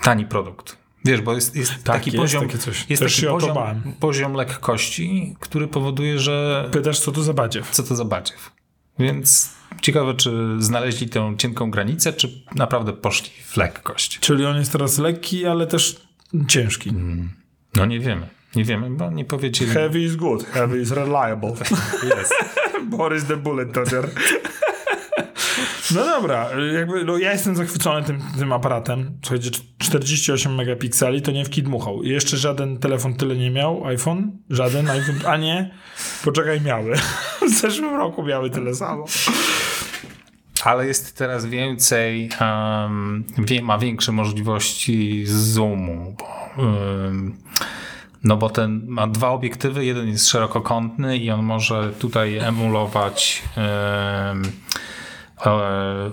tani 0.06 0.26
produkt. 0.26 0.76
Wiesz, 1.04 1.20
bo 1.20 1.34
jest, 1.34 1.56
jest 1.56 1.84
taki 1.84 2.10
jest 2.10 2.22
poziom, 2.22 2.46
takie 2.46 2.58
coś. 2.58 2.86
jest 2.88 3.02
Też 3.02 3.16
taki 3.16 3.26
poziom, 3.26 3.56
poziom 4.00 4.32
lekkości, 4.32 5.36
który 5.40 5.68
powoduje, 5.68 6.18
że 6.18 6.68
Pytasz, 6.72 7.00
co 7.00 7.12
to 7.12 7.22
za 7.22 7.32
badziew? 7.32 7.70
co 7.70 7.82
to 7.82 7.96
za 7.96 8.04
badziew. 8.04 8.52
Więc 8.98 9.50
ciekawe, 9.82 10.14
czy 10.14 10.56
znaleźli 10.58 11.08
tę 11.08 11.34
cienką 11.38 11.70
granicę, 11.70 12.12
czy 12.12 12.44
naprawdę 12.54 12.92
poszli 12.92 13.30
w 13.44 13.56
lekkość. 13.56 14.18
Czyli 14.20 14.44
on 14.44 14.56
jest 14.56 14.72
teraz 14.72 14.98
lekki, 14.98 15.46
ale 15.46 15.66
też 15.66 15.96
ciężki. 16.48 16.92
No 17.74 17.86
nie 17.86 18.00
wiemy. 18.00 18.28
Nie 18.56 18.64
wiemy, 18.64 18.90
bo 18.90 19.10
nie 19.10 19.24
powiedzieli. 19.24 19.70
Heavy 19.70 20.00
is 20.00 20.16
good, 20.16 20.44
heavy 20.44 20.80
is 20.80 20.90
reliable. 20.90 21.52
Jest. 22.16 22.34
Boris 22.96 23.24
the 23.24 23.36
Bullet 23.36 23.72
Dodger. 23.72 24.10
No 25.96 26.04
dobra, 26.04 26.48
jakby, 26.74 27.04
no 27.04 27.18
ja 27.18 27.32
jestem 27.32 27.56
zachwycony 27.56 28.02
tym, 28.02 28.22
tym 28.38 28.52
aparatem. 28.52 29.18
Słuchajcie, 29.22 29.50
48 29.78 30.54
megapikseli 30.54 31.22
to 31.22 31.32
nie 31.32 31.44
w 31.44 31.48
dmuchał. 31.48 32.02
Jeszcze 32.02 32.36
żaden 32.36 32.78
telefon 32.78 33.14
tyle 33.14 33.36
nie 33.36 33.50
miał, 33.50 33.86
iPhone? 33.86 34.38
Żaden 34.50 34.90
iPhone, 34.90 35.20
a 35.26 35.36
nie? 35.36 35.70
Poczekaj, 36.24 36.60
miały. 36.60 36.96
W 37.48 37.50
zeszłym 37.60 37.94
roku 37.94 38.22
miały 38.22 38.50
tyle 38.50 38.74
samo. 38.74 39.04
Ale 40.64 40.86
jest 40.86 41.16
teraz 41.16 41.46
więcej, 41.46 42.30
um, 42.40 43.24
wie, 43.38 43.62
ma 43.62 43.78
większe 43.78 44.12
możliwości 44.12 45.26
zoomu, 45.26 46.16
bo, 46.18 46.62
um, 46.62 47.36
no 48.24 48.36
bo 48.36 48.50
ten 48.50 48.82
ma 48.86 49.06
dwa 49.06 49.30
obiektywy, 49.30 49.84
jeden 49.84 50.08
jest 50.08 50.28
szerokokątny 50.28 51.18
i 51.18 51.30
on 51.30 51.42
może 51.42 51.92
tutaj 51.98 52.38
emulować 52.38 53.42
um, 53.56 54.42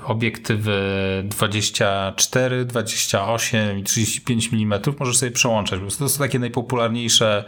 obiektywy 0.05 0.81
24, 1.25 2.65
28 2.65 3.79
i 3.79 3.83
35 3.83 4.49
mm. 4.53 4.81
Możesz 4.99 5.17
sobie 5.17 5.31
przełączać. 5.31 5.79
To 5.99 6.09
są 6.09 6.19
takie 6.19 6.39
najpopularniejsze 6.39 7.43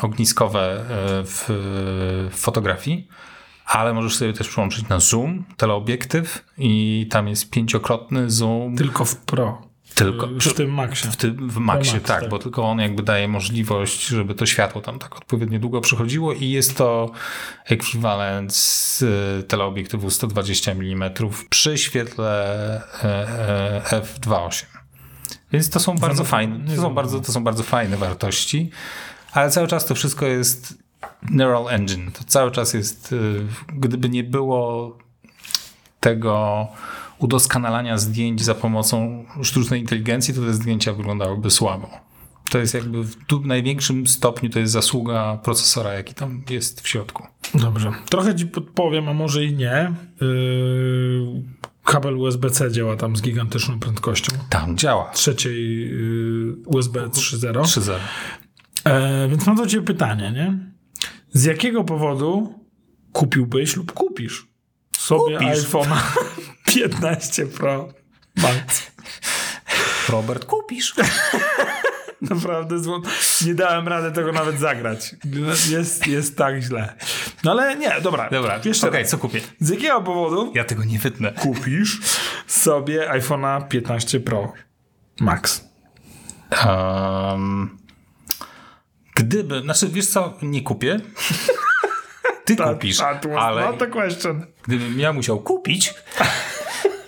ogniskowe 0.00 0.80
e, 0.80 0.84
w 1.24 2.28
fotografii 2.32 3.08
ale 3.70 3.94
możesz 3.94 4.16
sobie 4.16 4.32
też 4.32 4.48
przełączyć 4.48 4.88
na 4.88 5.00
zoom, 5.00 5.44
teleobiektyw 5.56 6.44
i 6.58 7.06
tam 7.10 7.28
jest 7.28 7.50
pięciokrotny 7.50 8.30
zoom. 8.30 8.76
Tylko 8.76 9.04
w 9.04 9.16
Pro. 9.16 9.69
Tylko, 10.04 10.26
w 10.26 10.54
tym 10.54 10.74
Maxie. 10.74 11.10
W, 11.10 11.16
tym, 11.16 11.50
w 11.50 11.56
Maxie, 11.56 11.94
Max, 11.94 12.06
tak, 12.06 12.20
tak, 12.20 12.30
bo 12.30 12.38
tylko 12.38 12.64
on 12.64 12.78
jakby 12.78 13.02
daje 13.02 13.28
możliwość, 13.28 14.06
żeby 14.06 14.34
to 14.34 14.46
światło 14.46 14.80
tam 14.80 14.98
tak 14.98 15.16
odpowiednio 15.16 15.58
długo 15.58 15.80
przychodziło 15.80 16.32
i 16.32 16.50
jest 16.50 16.76
to 16.76 17.10
ekwiwalent 17.64 18.54
z 18.54 19.02
y, 19.02 19.42
teleobiektywu 19.48 20.10
120 20.10 20.72
mm 20.72 21.10
przy 21.50 21.78
świetle 21.78 22.50
e, 23.04 23.82
e, 23.90 24.02
f2.8. 24.02 24.64
Więc 25.52 25.70
to 25.70 25.80
są 25.80 25.98
bardzo 25.98 26.24
fajne, 26.24 26.76
to 26.76 26.82
są 26.82 26.94
bardzo, 26.94 27.20
to 27.20 27.32
są 27.32 27.44
bardzo 27.44 27.62
fajne 27.62 27.96
wartości, 27.96 28.70
ale 29.32 29.50
cały 29.50 29.68
czas 29.68 29.86
to 29.86 29.94
wszystko 29.94 30.26
jest 30.26 30.74
neural 31.30 31.68
engine. 31.68 32.12
To 32.12 32.24
cały 32.24 32.50
czas 32.50 32.74
jest, 32.74 33.12
y, 33.12 33.46
gdyby 33.68 34.08
nie 34.08 34.24
było 34.24 34.98
tego 36.00 36.68
udoskonalania 37.20 37.98
zdjęć 37.98 38.44
za 38.44 38.54
pomocą 38.54 39.24
sztucznej 39.42 39.80
inteligencji, 39.80 40.34
to 40.34 40.40
te 40.40 40.54
zdjęcia 40.54 40.92
wyglądałyby 40.92 41.50
słabo. 41.50 41.90
To 42.50 42.58
jest 42.58 42.74
jakby 42.74 43.04
w 43.04 43.16
największym 43.44 44.06
stopniu 44.06 44.50
to 44.50 44.58
jest 44.58 44.72
zasługa 44.72 45.38
procesora, 45.44 45.92
jaki 45.92 46.14
tam 46.14 46.42
jest 46.50 46.80
w 46.80 46.88
środku. 46.88 47.26
Dobrze. 47.54 47.92
Trochę 48.10 48.34
ci 48.34 48.46
podpowiem, 48.46 49.08
a 49.08 49.14
może 49.14 49.44
i 49.44 49.54
nie. 49.54 49.92
Yy, 50.20 51.42
kabel 51.84 52.16
USB-C 52.16 52.70
działa 52.70 52.96
tam 52.96 53.16
z 53.16 53.22
gigantyczną 53.22 53.80
prędkością. 53.80 54.36
Tam 54.48 54.76
działa. 54.76 55.10
Trzeciej 55.10 55.80
yy, 55.90 56.56
USB 56.66 57.00
3.0. 57.00 57.62
3.0. 57.62 57.94
E, 58.84 59.28
więc 59.28 59.46
mam 59.46 59.56
do 59.56 59.66
ciebie 59.66 59.86
pytanie, 59.86 60.32
nie? 60.32 60.58
Z 61.32 61.44
jakiego 61.44 61.84
powodu 61.84 62.54
kupiłbyś 63.12 63.76
lub 63.76 63.92
kupisz 63.92 64.49
sobie 65.10 65.38
iPhone'a 65.38 65.96
15 66.74 67.46
Pro 67.46 67.88
Max? 68.36 68.90
Robert, 70.08 70.44
kupisz. 70.44 70.94
Naprawdę 72.30 72.78
zło... 72.78 73.02
nie 73.46 73.54
dałem 73.54 73.88
rady 73.88 74.12
tego 74.12 74.32
nawet 74.32 74.58
zagrać. 74.58 75.16
Jest, 75.70 76.06
jest 76.06 76.36
tak 76.36 76.62
źle. 76.62 76.94
No 77.44 77.50
ale 77.50 77.76
nie, 77.76 78.00
dobra. 78.02 78.30
Dobra, 78.30 78.56
okej, 78.56 78.72
okay, 78.88 79.04
co 79.04 79.18
kupię? 79.18 79.40
Z 79.60 79.68
jakiego 79.68 80.02
powodu? 80.02 80.52
Ja 80.54 80.64
tego 80.64 80.84
nie 80.84 80.98
wytnę. 80.98 81.32
Kupisz 81.32 82.00
sobie 82.46 83.08
iPhone'a 83.08 83.68
15 83.68 84.20
Pro 84.20 84.52
Max. 85.20 85.68
Um, 86.66 87.78
gdyby, 89.14 89.60
znaczy 89.60 89.88
wiesz 89.88 90.06
co, 90.06 90.38
nie 90.42 90.62
kupię. 90.62 91.00
Ty 92.50 92.56
that, 92.56 92.74
kupisz, 92.74 92.98
that 92.98 93.26
ale 93.38 93.62
not 93.62 93.82
a 93.82 93.86
question. 93.86 94.46
gdybym 94.62 95.00
ja 95.00 95.12
musiał 95.12 95.40
kupić, 95.40 95.94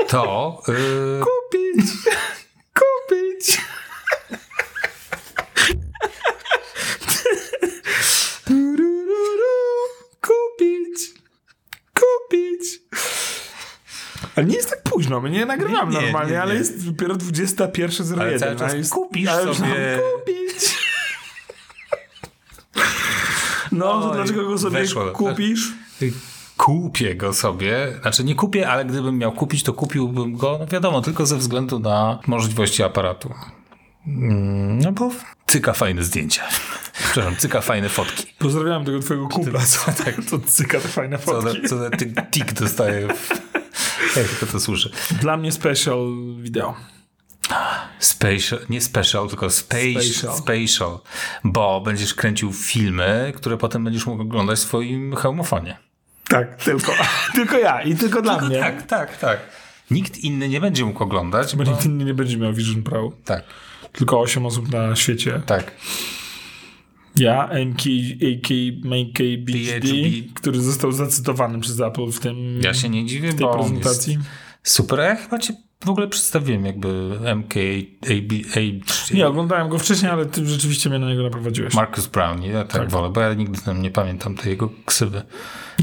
to... 0.09 0.63
Yy... 0.69 1.21
Kupić! 1.21 1.91
Kupić! 2.75 3.61
Kupić! 10.21 11.15
Kupić! 11.95 12.81
Ale 14.37 14.47
nie 14.47 14.57
jest 14.57 14.71
tak 14.71 14.83
późno, 14.83 15.21
my 15.21 15.31
nie 15.31 15.47
nagrywamy 15.47 15.93
nie, 15.93 15.99
nie, 15.99 16.05
normalnie, 16.05 16.33
nie, 16.33 16.43
ale 16.43 16.55
jest 16.55 16.91
dopiero 16.91 17.15
21.01. 17.15 18.21
Ale 18.21 18.39
cały 18.39 18.57
czas 18.57 18.89
kupisz 18.91 19.31
sobie... 19.31 20.01
Kupić! 20.15 20.72
No, 23.73 24.01
to 24.01 24.15
dlaczego 24.15 24.49
go 24.49 24.59
sobie 24.59 24.79
weszło. 24.79 25.11
kupisz? 25.11 25.73
Kupię 26.57 27.15
go 27.15 27.33
sobie. 27.33 27.99
Znaczy 28.03 28.25
nie 28.25 28.35
kupię, 28.35 28.69
ale 28.69 28.85
gdybym 28.85 29.19
miał 29.19 29.33
kupić, 29.33 29.63
to 29.63 29.73
kupiłbym 29.73 30.37
go, 30.37 30.57
no 30.61 30.67
wiadomo, 30.67 31.01
tylko 31.01 31.27
ze 31.27 31.37
względu 31.37 31.79
na 31.79 32.19
możliwości 32.27 32.83
aparatu. 32.83 33.35
Mm, 34.07 34.79
no 34.79 34.93
bo 34.93 35.11
cyka 35.47 35.73
fajne 35.73 36.03
zdjęcia. 36.05 36.43
Przepraszam, 37.05 37.37
cyka 37.37 37.61
fajne 37.61 37.89
fotki. 37.89 38.27
Pozdrawiam 38.39 38.85
tego 38.85 39.01
twojego 39.01 39.29
kumpla, 39.29 39.61
co 39.61 39.93
tak, 40.05 40.15
to 40.31 40.39
cyka 40.39 40.81
te 40.81 40.89
fajne 40.89 41.19
fotki. 41.19 41.63
Co, 41.63 41.91
co 41.91 41.97
tik 42.31 42.53
dostaje, 42.53 43.09
w... 43.09 43.29
jak 44.17 44.29
tylko 44.29 44.47
to 44.47 44.61
słyszę. 44.61 44.91
Dla 45.21 45.37
mnie 45.37 45.53
special 45.53 45.99
video. 46.41 46.75
Spatial, 47.99 48.61
nie 48.69 48.81
special, 48.81 49.29
tylko 49.29 49.51
spatial, 49.51 50.03
spatial. 50.03 50.37
spatial, 50.37 50.99
bo 51.45 51.81
będziesz 51.81 52.15
kręcił 52.15 52.53
filmy, 52.53 53.33
które 53.37 53.59
potem 53.59 53.85
będziesz 53.85 54.07
mógł 54.07 54.23
oglądać 54.23 54.59
w 54.59 54.63
swoim 54.63 55.17
hełmofonie. 55.17 55.77
Tak, 56.29 56.57
tylko, 56.57 56.93
tylko 57.35 57.59
ja 57.59 57.83
i 57.83 57.97
tylko 57.97 58.23
dla 58.23 58.33
tylko 58.33 58.49
mnie. 58.49 58.61
Tak, 58.61 58.87
tak, 58.87 59.17
tak. 59.17 59.41
Nikt 59.91 60.19
inny 60.19 60.49
nie 60.49 60.61
będzie 60.61 60.85
mógł 60.85 61.05
oglądać. 61.05 61.57
Bo, 61.57 61.65
bo... 61.65 61.71
nikt 61.71 61.85
inny 61.85 62.05
nie 62.05 62.15
będzie 62.15 62.37
miał 62.37 62.53
Vision 62.53 62.83
Pro. 62.83 63.13
Tak. 63.25 63.45
Tylko 63.93 64.21
8 64.21 64.47
osób 64.47 64.73
na 64.73 64.97
świecie. 64.97 65.43
Tak. 65.47 65.73
Ja, 67.17 67.49
MK, 67.67 67.83
AK, 68.17 68.51
MK, 68.85 69.19
BHD, 69.39 69.89
który 70.35 70.61
został 70.61 70.93
zacytowany 70.93 71.61
przez 71.61 71.81
Apple 71.81 72.11
w 72.11 72.21
tym 72.21 72.61
Ja 72.63 72.75
się 72.75 72.89
nie 72.89 73.07
dziwię, 73.07 73.33
w 73.33 73.35
tej 73.35 73.47
prezentacji. 73.53 74.19
Super, 74.63 74.99
ja 74.99 75.17
chyba 75.17 75.39
cię 75.39 75.55
w 75.85 75.89
ogóle 75.91 76.09
przedstawiłem 76.09 76.67
jakby 76.67 77.19
MK. 77.37 77.55
Nie, 79.15 79.27
oglądałem 79.27 79.69
go 79.69 79.79
wcześniej, 79.79 80.13
ale 80.13 80.27
ty 80.27 80.47
rzeczywiście 80.47 80.91
mnie 80.91 80.99
na 80.99 81.09
niego 81.09 81.23
naprowadziłeś. 81.23 81.75
Marcus 81.75 82.07
Brown, 82.07 82.43
ja 82.43 82.65
tak, 82.65 82.73
tak. 82.73 82.91
wolę, 82.91 83.11
bo 83.11 83.21
ja 83.21 83.35
nigdy 83.35 83.61
tam 83.61 83.83
nie 83.83 83.91
pamiętam 83.91 84.35
tej 84.35 84.51
jego 84.51 84.71
ksywy. 84.87 85.23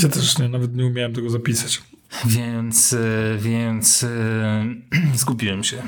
Ja 0.03 0.09
też 0.09 0.39
nie, 0.39 0.49
nawet 0.49 0.75
nie 0.75 0.85
umiałem 0.85 1.13
tego 1.13 1.29
zapisać. 1.29 1.81
Więc, 2.25 2.93
e, 2.93 2.97
więc 3.37 4.03
e, 4.03 4.65
zgubiłem 5.15 5.63
się. 5.63 5.81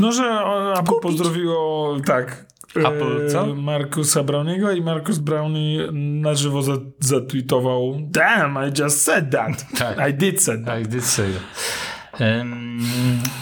No, 0.00 0.12
że 0.12 0.40
Apple 0.72 0.86
Kupić. 0.86 1.02
pozdrowiło, 1.02 1.96
tak, 2.06 2.46
Apple, 2.76 3.30
co? 3.30 3.54
Markusa 3.54 4.22
Browniego 4.22 4.72
i 4.72 4.82
Markus 4.82 5.18
Brownie 5.18 5.92
na 5.92 6.34
żywo 6.34 6.62
zatweetował 7.00 7.96
Damn, 8.00 8.68
I 8.68 8.80
just 8.82 9.02
said 9.02 9.30
that. 9.30 9.78
Tak. 9.78 10.10
I 10.10 10.14
did 10.14 10.42
say 10.42 10.64
that. 10.64 10.80
I 10.80 10.88
did 10.88 11.04
say 11.04 11.26
that. 11.32 11.42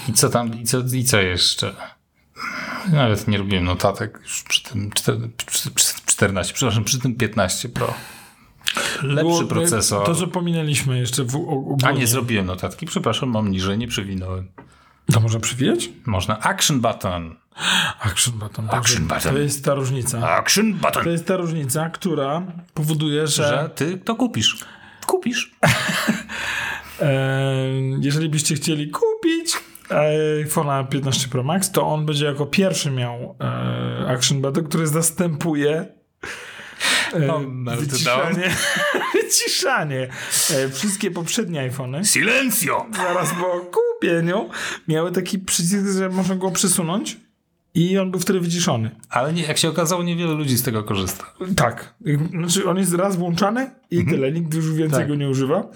I 0.08 0.12
co 0.12 0.28
tam, 0.28 0.60
i 0.60 0.64
co, 0.64 0.78
i 0.94 1.04
co 1.04 1.20
jeszcze? 1.20 1.74
Nawet 2.92 3.28
nie 3.28 3.38
robiłem 3.38 3.64
notatek 3.64 4.18
już 4.22 4.42
przy 4.42 4.62
tym 4.62 4.90
14, 6.06 6.54
przepraszam, 6.54 6.84
przy 6.84 6.98
tym 6.98 7.14
15 7.14 7.68
Pro. 7.68 7.94
Lepszy 9.02 9.24
Było, 9.24 9.44
procesor. 9.44 10.06
To, 10.06 10.14
co 10.14 10.26
pominęliśmy 10.26 10.98
jeszcze 10.98 11.24
w 11.24 11.36
ogólnie. 11.36 11.86
A 11.86 11.92
nie 11.92 12.06
zrobiłem 12.06 12.46
notatki, 12.46 12.86
przepraszam, 12.86 13.28
mam 13.28 13.50
niżej, 13.50 13.78
nie 13.78 13.88
przewinąłem. 13.88 14.48
To 15.12 15.20
można 15.20 15.40
przywijać? 15.40 15.88
Można. 16.06 16.40
Action 16.40 16.80
button. 16.80 17.36
Action 18.00 18.34
button. 18.38 18.68
Action 18.70 19.06
button. 19.06 19.32
To 19.32 19.38
jest 19.38 19.64
ta 19.64 19.74
różnica. 19.74 20.28
Action 20.28 20.74
button. 20.74 21.04
To 21.04 21.10
jest 21.10 21.26
ta 21.26 21.36
różnica, 21.36 21.90
która 21.90 22.42
powoduje, 22.74 23.26
że... 23.26 23.48
Że 23.48 23.70
ty 23.74 23.98
to 23.98 24.14
kupisz. 24.14 24.58
Kupisz. 25.06 25.50
Jeżeli 28.00 28.28
byście 28.28 28.54
chcieli 28.54 28.90
kupić 28.90 29.52
iPhone'a 29.88 30.88
15 30.88 31.28
Pro 31.28 31.42
Max, 31.42 31.70
to 31.70 31.86
on 31.86 32.06
będzie 32.06 32.24
jako 32.24 32.46
pierwszy 32.46 32.90
miał 32.90 33.36
e, 33.40 34.08
Action 34.08 34.40
Button, 34.40 34.64
który 34.64 34.86
zastępuje 34.86 35.86
no, 37.26 37.40
wyciszanie, 37.76 38.50
wyciszanie. 39.22 40.08
E, 40.50 40.68
wszystkie 40.68 41.10
poprzednie 41.10 41.60
iPhony. 41.60 42.04
Silencio! 42.04 42.86
Zaraz 42.96 43.30
po 43.30 43.60
kupieniu 43.60 44.50
miały 44.88 45.12
taki 45.12 45.38
przycisk, 45.38 45.86
że 45.98 46.08
można 46.08 46.36
go 46.36 46.50
przesunąć 46.50 47.16
i 47.74 47.98
on 47.98 48.10
był 48.10 48.20
wtedy 48.20 48.40
wyciszony. 48.40 48.90
Ale 49.10 49.32
nie, 49.32 49.42
jak 49.42 49.58
się 49.58 49.68
okazało, 49.68 50.02
niewiele 50.02 50.32
ludzi 50.32 50.56
z 50.56 50.62
tego 50.62 50.84
korzysta. 50.84 51.24
Tak. 51.56 51.94
Znaczy 52.30 52.68
on 52.68 52.78
jest 52.78 52.94
raz 52.94 53.16
włączany 53.16 53.70
i 53.90 53.98
mhm. 53.98 54.16
tyle. 54.16 54.32
Nikt 54.32 54.54
już 54.54 54.72
więcej 54.72 54.98
tak. 54.98 55.08
go 55.08 55.14
nie 55.14 55.28
używa. 55.28 55.68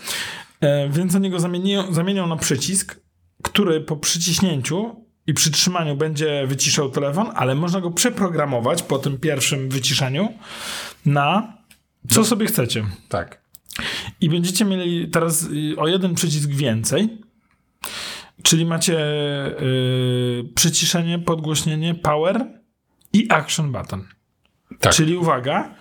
E, 0.60 0.88
więc 0.88 1.14
oni 1.14 1.30
go 1.30 1.40
zamienią, 1.40 1.92
zamienią 1.94 2.26
na 2.26 2.36
przycisk, 2.36 3.00
który 3.42 3.80
po 3.80 3.96
przyciśnięciu 3.96 5.06
i 5.26 5.34
przytrzymaniu 5.34 5.96
będzie 5.96 6.46
wyciszał 6.46 6.90
telefon, 6.90 7.26
ale 7.34 7.54
można 7.54 7.80
go 7.80 7.90
przeprogramować 7.90 8.82
po 8.82 8.98
tym 8.98 9.18
pierwszym 9.18 9.68
wyciszaniu 9.68 10.28
na 11.06 11.58
co 12.08 12.24
sobie 12.24 12.46
chcecie. 12.46 12.84
Tak. 13.08 13.40
I 14.20 14.28
będziecie 14.28 14.64
mieli 14.64 15.08
teraz 15.08 15.42
y, 15.42 15.76
o 15.76 15.88
jeden 15.88 16.14
przycisk 16.14 16.50
więcej. 16.50 17.18
Czyli 18.42 18.66
macie 18.66 18.94
yy, 19.60 20.44
przyciszenie, 20.54 21.18
podgłośnienie, 21.18 21.94
power 21.94 22.46
i 23.12 23.26
action 23.30 23.72
button. 23.72 24.04
Tak. 24.80 24.92
Czyli 24.92 25.16
uwaga, 25.16 25.74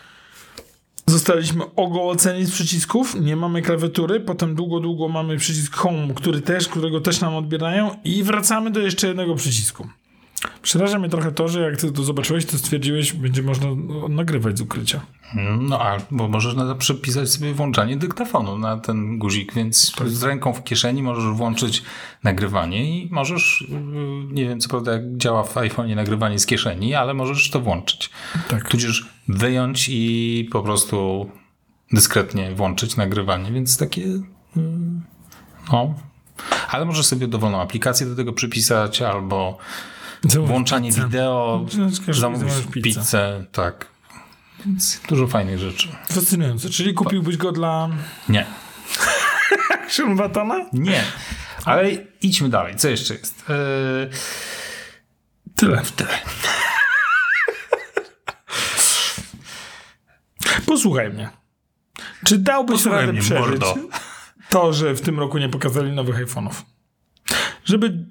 Zostaliśmy 1.10 1.76
ogołoceni 1.76 2.46
z 2.46 2.52
przycisków, 2.52 3.16
nie 3.22 3.36
mamy 3.36 3.62
klawiatury, 3.62 4.20
potem 4.20 4.56
długo, 4.56 4.80
długo 4.80 5.08
mamy 5.08 5.38
przycisk 5.38 5.76
home, 5.76 6.14
który 6.14 6.42
też, 6.42 6.68
którego 6.68 7.02
też 7.02 7.22
nam 7.22 7.36
odbierają 7.36 7.96
i 8.04 8.24
wracamy 8.24 8.72
do 8.72 8.80
jeszcze 8.80 9.08
jednego 9.08 9.36
przycisku. 9.36 9.88
Przeraża 10.62 11.00
mnie 11.00 11.10
trochę 11.10 11.32
to, 11.32 11.48
że 11.48 11.62
jak 11.62 11.78
ty 11.78 11.92
to 11.92 12.04
zobaczyłeś, 12.04 12.46
to 12.46 12.58
stwierdziłeś, 12.58 13.14
będzie 13.14 13.44
można 13.44 13.68
no, 13.76 14.08
nagrywać 14.08 14.58
z 14.58 14.62
ukrycia. 14.62 15.02
No, 15.60 15.82
a, 15.82 15.98
bo 16.12 16.28
możesz 16.28 16.56
na 16.56 16.76
przypisać 16.76 17.30
sobie 17.30 17.54
włączanie 17.54 17.98
dyktafonu 17.98 18.58
na 18.58 18.78
ten 18.78 19.20
guzik, 19.20 19.54
więc 19.54 19.92
Tak. 19.96 20.10
z 20.10 20.24
ręką 20.24 20.54
w 20.54 20.64
kieszeni 20.64 21.04
możesz 21.04 21.24
włączyć 21.24 21.84
nagrywanie 22.24 23.00
i 23.00 23.10
możesz, 23.12 23.66
yy, 23.70 24.34
nie 24.34 24.48
wiem 24.48 24.60
co 24.60 24.70
prawda 24.70 24.92
jak 24.92 25.18
działa 25.18 25.44
w 25.44 25.56
iPhone'ie 25.56 25.96
nagrywanie 25.96 26.40
z 26.40 26.46
kieszeni, 26.46 26.96
ale 26.96 27.14
możesz 27.14 27.50
to 27.50 27.60
włączyć. 27.60 28.10
Tak. 28.48 28.70
Tudzież 28.70 29.10
wyjąć 29.28 29.90
i 29.90 30.50
po 30.52 30.64
prostu 30.64 31.30
dyskretnie 31.94 32.56
włączyć 32.56 32.98
nagrywanie, 32.98 33.52
więc 33.52 33.78
takie 33.78 34.02
yy, 34.02 34.22
no. 35.72 35.96
Ale 36.70 36.86
możesz 36.86 37.06
sobie 37.06 37.28
dowolną 37.28 37.62
aplikację 37.62 38.06
do 38.08 38.16
tego 38.16 38.34
przypisać 38.34 39.02
albo 39.02 39.58
Włączanie 40.24 40.90
pizzę. 40.90 41.04
wideo, 41.06 41.66
Znaczy, 41.70 41.98
każdy 42.06 42.14
zamówić 42.22 42.50
zamówisz 42.52 42.72
pizzę. 42.74 43.00
pizzę, 43.02 43.46
tak. 43.52 43.88
Więc 44.66 45.02
dużo 45.10 45.28
fajnych 45.28 45.60
rzeczy. 45.60 45.88
Fascynujące. 46.12 46.70
Czyli 46.70 46.94
kupiłbyś 46.94 47.38
go 47.38 47.52
dla 47.52 47.90
Nie. 48.30 48.46
Action 49.86 50.16
Batona? 50.16 50.56
Nie. 50.74 51.04
Ale 51.66 51.90
idźmy 52.22 52.50
dalej. 52.50 52.76
Co 52.76 52.90
jeszcze 52.90 53.14
jest? 53.14 53.44
Yy, 53.50 54.10
Tyle. 55.56 55.82
tyle. 55.96 56.10
Posłuchaj 60.66 61.10
mnie. 61.14 61.30
Czy 62.26 62.38
dałbyś 62.38 62.76
Posłuchaj 62.76 63.00
radę 63.02 63.14
mnie, 63.14 63.22
przeżyć 63.22 63.40
mordo. 63.46 63.76
to, 64.50 64.74
że 64.74 64.94
w 64.94 65.02
tym 65.02 65.20
roku 65.20 65.38
nie 65.38 65.50
pokazali 65.50 65.92
nowych 65.92 66.26
iPhone'ów? 66.28 66.54
Żeby, 67.66 68.06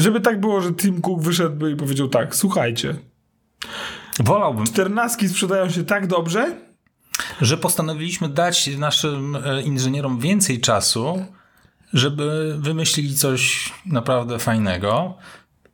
żeby 0.00 0.20
tak 0.20 0.40
było, 0.40 0.60
że 0.60 0.72
Tim 0.72 1.00
Cook 1.00 1.22
wyszedłby 1.22 1.70
i 1.70 1.76
powiedział 1.76 2.08
tak, 2.08 2.36
słuchajcie, 2.36 2.94
Wolałbym, 4.20 4.66
czternastki 4.66 5.28
sprzedają 5.28 5.70
się 5.70 5.84
tak 5.84 6.06
dobrze, 6.06 6.56
że 7.40 7.56
postanowiliśmy 7.56 8.28
dać 8.28 8.66
naszym 8.78 9.36
e, 9.36 9.62
inżynierom 9.62 10.18
więcej 10.18 10.60
czasu, 10.60 11.24
żeby 11.92 12.56
wymyślili 12.58 13.14
coś 13.14 13.72
naprawdę 13.86 14.38
fajnego. 14.38 15.14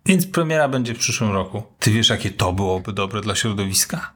Więc 0.06 0.26
premiera 0.26 0.68
będzie 0.68 0.94
w 0.94 0.98
przyszłym 0.98 1.32
roku. 1.32 1.62
Ty 1.78 1.90
wiesz, 1.90 2.08
jakie 2.08 2.30
to 2.30 2.52
byłoby 2.52 2.92
dobre 2.92 3.20
dla 3.20 3.34
środowiska? 3.34 4.15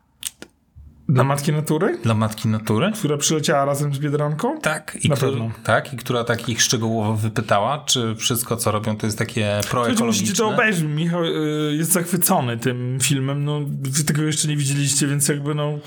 Dla 1.11 1.25
Matki 1.25 1.53
Natury, 1.53 1.99
Dla 2.03 2.15
matki 2.15 2.49
natury? 2.49 2.93
która 2.99 3.17
przyleciała 3.17 3.65
razem 3.65 3.95
z 3.95 3.99
Biedronką? 3.99 4.61
Tak, 4.61 4.99
i, 5.03 5.09
Na 5.09 5.17
pewno. 5.17 5.51
tak, 5.65 5.93
i 5.93 5.97
która 5.97 6.25
takich 6.25 6.63
szczegółowo 6.63 7.15
wypytała, 7.15 7.85
czy 7.87 8.15
wszystko, 8.17 8.57
co 8.57 8.71
robią, 8.71 8.97
to 8.97 9.07
jest 9.07 9.19
takie 9.19 9.61
proekologiczne. 9.71 10.07
musicie 10.07 10.33
to 10.33 10.49
obejrzeć. 10.49 10.85
Michał 10.85 11.25
y, 11.25 11.77
jest 11.79 11.93
zachwycony 11.93 12.59
tym 12.59 12.99
filmem. 13.03 13.45
No, 13.45 13.61
wy 13.83 14.05
tego 14.05 14.23
jeszcze 14.23 14.49
nie 14.49 14.57
widzieliście, 14.57 15.07
więc 15.07 15.29
jakby 15.29 15.55
no, 15.55 15.79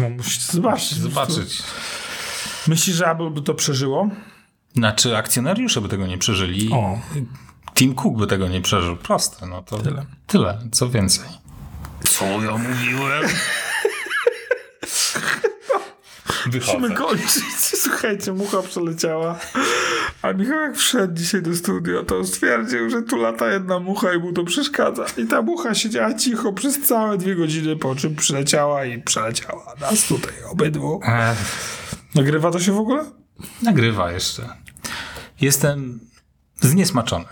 no 0.00 0.10
musicie 0.10 0.52
zobaczyć. 0.52 0.94
Zobaczyć. 0.94 1.62
Myślisz, 2.68 2.96
że 2.96 3.10
Apple 3.10 3.30
by 3.30 3.42
to 3.42 3.54
przeżyło? 3.54 4.08
Znaczy, 4.74 5.16
akcjonariusze 5.16 5.80
by 5.80 5.88
tego 5.88 6.06
nie 6.06 6.18
przeżyli. 6.18 6.72
O. 6.72 6.98
Tim 7.74 7.94
Cook 7.94 8.16
by 8.18 8.26
tego 8.26 8.48
nie 8.48 8.60
przeżył. 8.60 8.96
Proste, 8.96 9.46
no 9.46 9.62
to 9.62 9.78
Tyle. 9.78 10.06
Tyle, 10.26 10.58
co 10.72 10.88
więcej. 10.88 11.28
Co 12.04 12.24
ja 12.24 12.56
mówiłem? 12.56 13.22
Musimy 16.54 16.88
Wychodzę. 16.88 16.94
kończyć. 16.94 17.42
Słuchajcie, 17.82 18.32
mucha 18.32 18.62
przeleciała. 18.62 19.38
A 20.22 20.32
Michał 20.32 20.60
jak 20.60 20.76
wszedł 20.76 21.14
dzisiaj 21.14 21.42
do 21.42 21.56
studio, 21.56 22.04
to 22.04 22.24
stwierdził, 22.24 22.90
że 22.90 23.02
tu 23.02 23.16
lata 23.16 23.48
jedna 23.52 23.78
mucha 23.80 24.12
i 24.14 24.18
mu 24.18 24.32
to 24.32 24.44
przeszkadza. 24.44 25.04
I 25.16 25.26
ta 25.26 25.42
mucha 25.42 25.74
siedziała 25.74 26.14
cicho 26.14 26.52
przez 26.52 26.80
całe 26.80 27.18
dwie 27.18 27.36
godziny, 27.36 27.76
po 27.76 27.94
czym 27.94 28.16
przyleciała 28.16 28.84
i 28.84 29.02
przeleciała 29.02 29.74
nas 29.80 30.02
tutaj 30.06 30.32
obydwu. 30.50 31.00
Ech, 31.04 31.38
Nagrywa 32.14 32.50
to 32.50 32.60
się 32.60 32.72
w 32.72 32.78
ogóle? 32.78 33.04
nagrywa 33.62 34.12
jeszcze. 34.12 34.48
Jestem 35.40 36.00
zniesmaczony. 36.60 37.24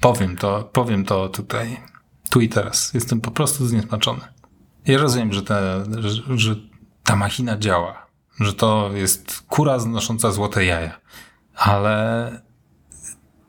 Powiem 0.00 0.36
to, 0.36 0.70
powiem 0.72 1.04
to 1.04 1.28
tutaj, 1.28 1.80
tu 2.30 2.40
i 2.40 2.48
teraz. 2.48 2.94
Jestem 2.94 3.20
po 3.20 3.30
prostu 3.30 3.66
zniesmaczony. 3.66 4.20
Ja 4.86 4.98
rozumiem, 4.98 5.32
że, 5.32 5.42
te, 5.42 5.84
że, 5.98 6.38
że 6.38 6.56
ta 7.04 7.16
machina 7.16 7.58
działa, 7.58 8.06
że 8.40 8.52
to 8.52 8.90
jest 8.94 9.42
kura 9.48 9.78
znosząca 9.78 10.30
złote 10.30 10.64
jaja, 10.64 11.00
ale 11.54 12.30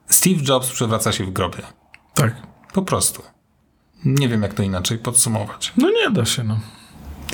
Steve 0.06 0.40
Jobs 0.48 0.70
przewraca 0.70 1.12
się 1.12 1.24
w 1.24 1.30
grobie. 1.30 1.62
Tak. 2.14 2.34
Po 2.72 2.82
prostu. 2.82 3.22
Nie 4.04 4.28
wiem, 4.28 4.42
jak 4.42 4.54
to 4.54 4.62
inaczej 4.62 4.98
podsumować. 4.98 5.72
No 5.76 5.90
nie 5.90 6.10
da 6.10 6.24
się, 6.24 6.44
no. 6.44 6.60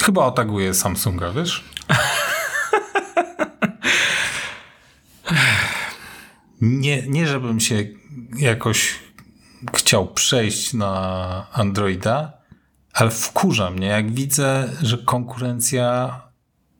Chyba 0.03 0.25
otaguję 0.25 0.75
Samsunga, 0.75 1.31
wiesz? 1.33 1.65
Nie, 6.61 7.03
nie, 7.09 7.27
żebym 7.27 7.61
się 7.61 7.85
jakoś 8.37 8.99
chciał 9.75 10.07
przejść 10.07 10.75
na 10.75 11.47
Androida, 11.53 12.33
ale 12.95 13.11
wkurza 13.11 13.70
mnie, 13.70 13.86
jak 13.86 14.12
widzę, 14.12 14.72
że 14.82 14.99
konkurencja 14.99 16.20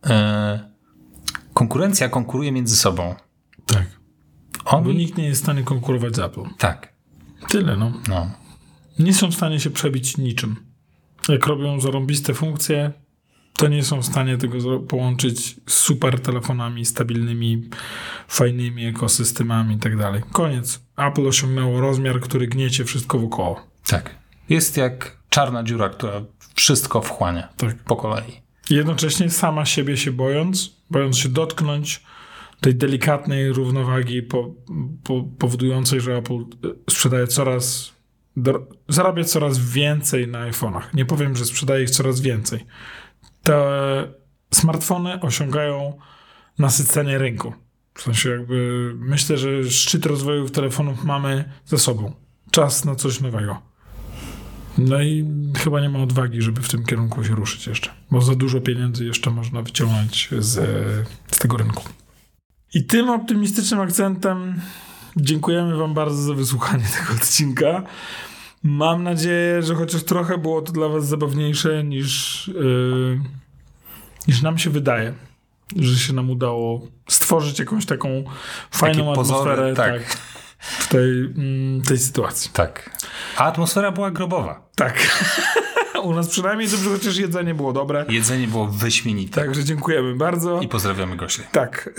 e, 0.05 0.59
konkurencja 1.53 2.09
konkuruje 2.09 2.51
między 2.51 2.75
sobą. 2.75 3.15
Tak. 3.65 3.85
Bo 4.71 4.91
nikt 4.91 5.17
nie 5.17 5.25
jest 5.25 5.41
w 5.41 5.43
stanie 5.43 5.63
konkurować 5.63 6.15
z 6.15 6.19
Apple. 6.19 6.43
tak, 6.57 6.93
Tyle, 7.47 7.77
no. 7.77 7.91
no. 8.07 8.31
Nie 8.99 9.13
są 9.13 9.31
w 9.31 9.35
stanie 9.35 9.59
się 9.59 9.69
przebić 9.69 10.17
niczym. 10.17 10.55
Jak 11.29 11.47
robią 11.47 11.79
zarąbiste 11.79 12.33
funkcje, 12.33 12.91
to 13.53 13.67
nie 13.67 13.83
są 13.83 14.01
w 14.01 14.05
stanie 14.05 14.37
tego 14.37 14.79
połączyć 14.79 15.55
z 15.67 15.73
super 15.73 16.19
telefonami, 16.19 16.85
stabilnymi, 16.85 17.69
fajnymi 18.27 18.85
ekosystemami 18.85 19.75
i 19.75 19.79
tak 19.79 19.97
dalej. 19.97 20.21
Koniec. 20.31 20.81
Apple 20.97 21.27
osiągnęło 21.27 21.81
rozmiar, 21.81 22.19
który 22.19 22.47
gniecie 22.47 22.85
wszystko 22.85 23.19
wokoło. 23.19 23.67
Tak. 23.87 24.15
Jest 24.49 24.77
jak 24.77 25.17
czarna 25.35 25.63
dziura, 25.63 25.89
która 25.89 26.21
wszystko 26.55 27.01
wchłania 27.01 27.49
Tak. 27.57 27.75
po 27.75 27.95
kolei. 27.95 28.41
Jednocześnie 28.69 29.29
sama 29.29 29.65
siebie 29.65 29.97
się 29.97 30.11
bojąc, 30.11 30.75
bojąc 30.89 31.17
się 31.17 31.29
dotknąć 31.29 32.03
tej 32.61 32.75
delikatnej 32.75 33.53
równowagi 33.53 34.23
po, 34.23 34.53
po, 35.03 35.23
powodującej, 35.39 36.01
że 36.01 36.17
Apple 36.17 36.33
e, 36.33 36.45
sprzedaje 36.89 37.27
coraz, 37.27 37.93
do, 38.37 38.67
zarabia 38.89 39.23
coraz 39.23 39.59
więcej 39.59 40.27
na 40.27 40.51
iPhone'ach. 40.51 40.81
Nie 40.93 41.05
powiem, 41.05 41.35
że 41.35 41.45
sprzedaje 41.45 41.83
ich 41.83 41.89
coraz 41.89 42.21
więcej. 42.21 42.65
Te 43.43 43.57
smartfony 44.53 45.21
osiągają 45.21 45.97
nasycenie 46.59 47.17
rynku. 47.17 47.53
W 47.93 48.01
sensie 48.01 48.29
jakby 48.29 48.91
myślę, 48.97 49.37
że 49.37 49.69
szczyt 49.71 50.05
rozwoju 50.05 50.49
telefonów 50.49 51.03
mamy 51.03 51.51
za 51.65 51.77
sobą. 51.77 52.13
Czas 52.51 52.85
na 52.85 52.95
coś 52.95 53.21
nowego. 53.21 53.74
No 54.77 55.01
i 55.01 55.25
chyba 55.57 55.81
nie 55.81 55.89
ma 55.89 55.99
odwagi, 55.99 56.41
żeby 56.41 56.61
w 56.61 56.69
tym 56.69 56.83
kierunku 56.83 57.23
się 57.23 57.35
ruszyć 57.35 57.67
jeszcze, 57.67 57.91
bo 58.11 58.21
za 58.21 58.35
dużo 58.35 58.61
pieniędzy 58.61 59.05
jeszcze 59.05 59.31
można 59.31 59.61
wyciągnąć 59.61 60.29
z, 60.39 60.53
z 61.31 61.39
tego 61.39 61.57
rynku. 61.57 61.83
I 62.73 62.83
tym 62.83 63.09
optymistycznym 63.09 63.79
akcentem 63.79 64.61
dziękujemy 65.17 65.77
Wam 65.77 65.93
bardzo 65.93 66.21
za 66.21 66.33
wysłuchanie 66.33 66.83
tego 66.99 67.13
odcinka. 67.13 67.83
Mam 68.63 69.03
nadzieję, 69.03 69.61
że 69.61 69.75
chociaż 69.75 70.03
trochę 70.03 70.37
było 70.37 70.61
to 70.61 70.71
dla 70.71 70.87
Was 70.87 71.07
zabawniejsze 71.07 71.83
niż, 71.83 72.47
yy, 72.47 73.19
niż 74.27 74.41
nam 74.41 74.57
się 74.57 74.69
wydaje. 74.69 75.13
Że 75.75 75.99
się 75.99 76.13
nam 76.13 76.29
udało 76.29 76.87
stworzyć 77.09 77.59
jakąś 77.59 77.85
taką 77.85 78.23
fajną 78.71 79.03
Takie 79.03 79.15
pozory, 79.15 79.51
atmosferę 79.51 79.75
tak. 79.75 80.03
tak, 80.03 80.17
w 80.65 80.87
tej, 80.87 81.19
mm, 81.19 81.81
tej 81.81 81.97
sytuacji. 81.97 82.51
Tak. 82.53 82.89
A 83.37 83.43
atmosfera 83.45 83.91
była 83.91 84.11
grobowa. 84.11 84.69
Tak. 84.75 84.99
U 86.03 86.13
nas 86.13 86.27
przynajmniej 86.29 86.69
dobrze, 86.69 86.89
chociaż 86.89 87.17
jedzenie 87.17 87.55
było 87.55 87.73
dobre. 87.73 88.05
Jedzenie 88.09 88.47
było 88.47 88.67
wyśmienite. 88.67 89.41
Także 89.41 89.63
dziękujemy 89.63 90.15
bardzo. 90.15 90.61
I 90.61 90.67
pozdrawiamy 90.67 91.15
Gosię. 91.15 91.43
Tak, 91.51 91.89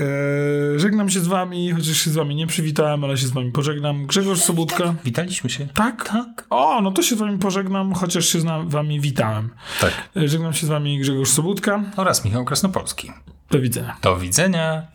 e, 0.75 0.79
żegnam 0.79 1.11
się 1.11 1.21
z 1.21 1.27
wami, 1.27 1.73
chociaż 1.73 1.97
się 1.97 2.11
z 2.11 2.15
wami 2.15 2.35
nie 2.35 2.47
przywitałem, 2.47 3.05
ale 3.05 3.19
się 3.19 3.27
z 3.27 3.31
wami 3.31 3.53
pożegnam. 3.53 4.07
Grzegorz 4.07 4.41
Sobótka. 4.41 4.95
Witaliśmy 5.05 5.51
się. 5.51 5.67
Tak? 5.67 6.09
Tak. 6.09 6.47
O, 6.51 6.81
no 6.83 6.91
to 6.91 7.03
się 7.03 7.17
z 7.17 7.19
wami 7.19 7.39
pożegnam, 7.39 7.95
chociaż 7.95 8.27
się 8.29 8.41
z 8.41 8.45
wami 8.67 9.01
witałem. 9.01 9.51
Tak. 9.81 9.93
E, 10.17 10.29
Żegnam 10.29 10.53
się 10.53 10.67
z 10.67 10.71
wami 10.71 10.99
Grzegorz 10.99 11.31
Sobótka. 11.31 11.83
Oraz 11.97 12.25
Michał 12.25 12.45
Krasnopolski. 12.45 13.13
Do 13.51 13.61
widzenia. 13.61 13.97
Do 14.03 14.17
widzenia. 14.17 14.87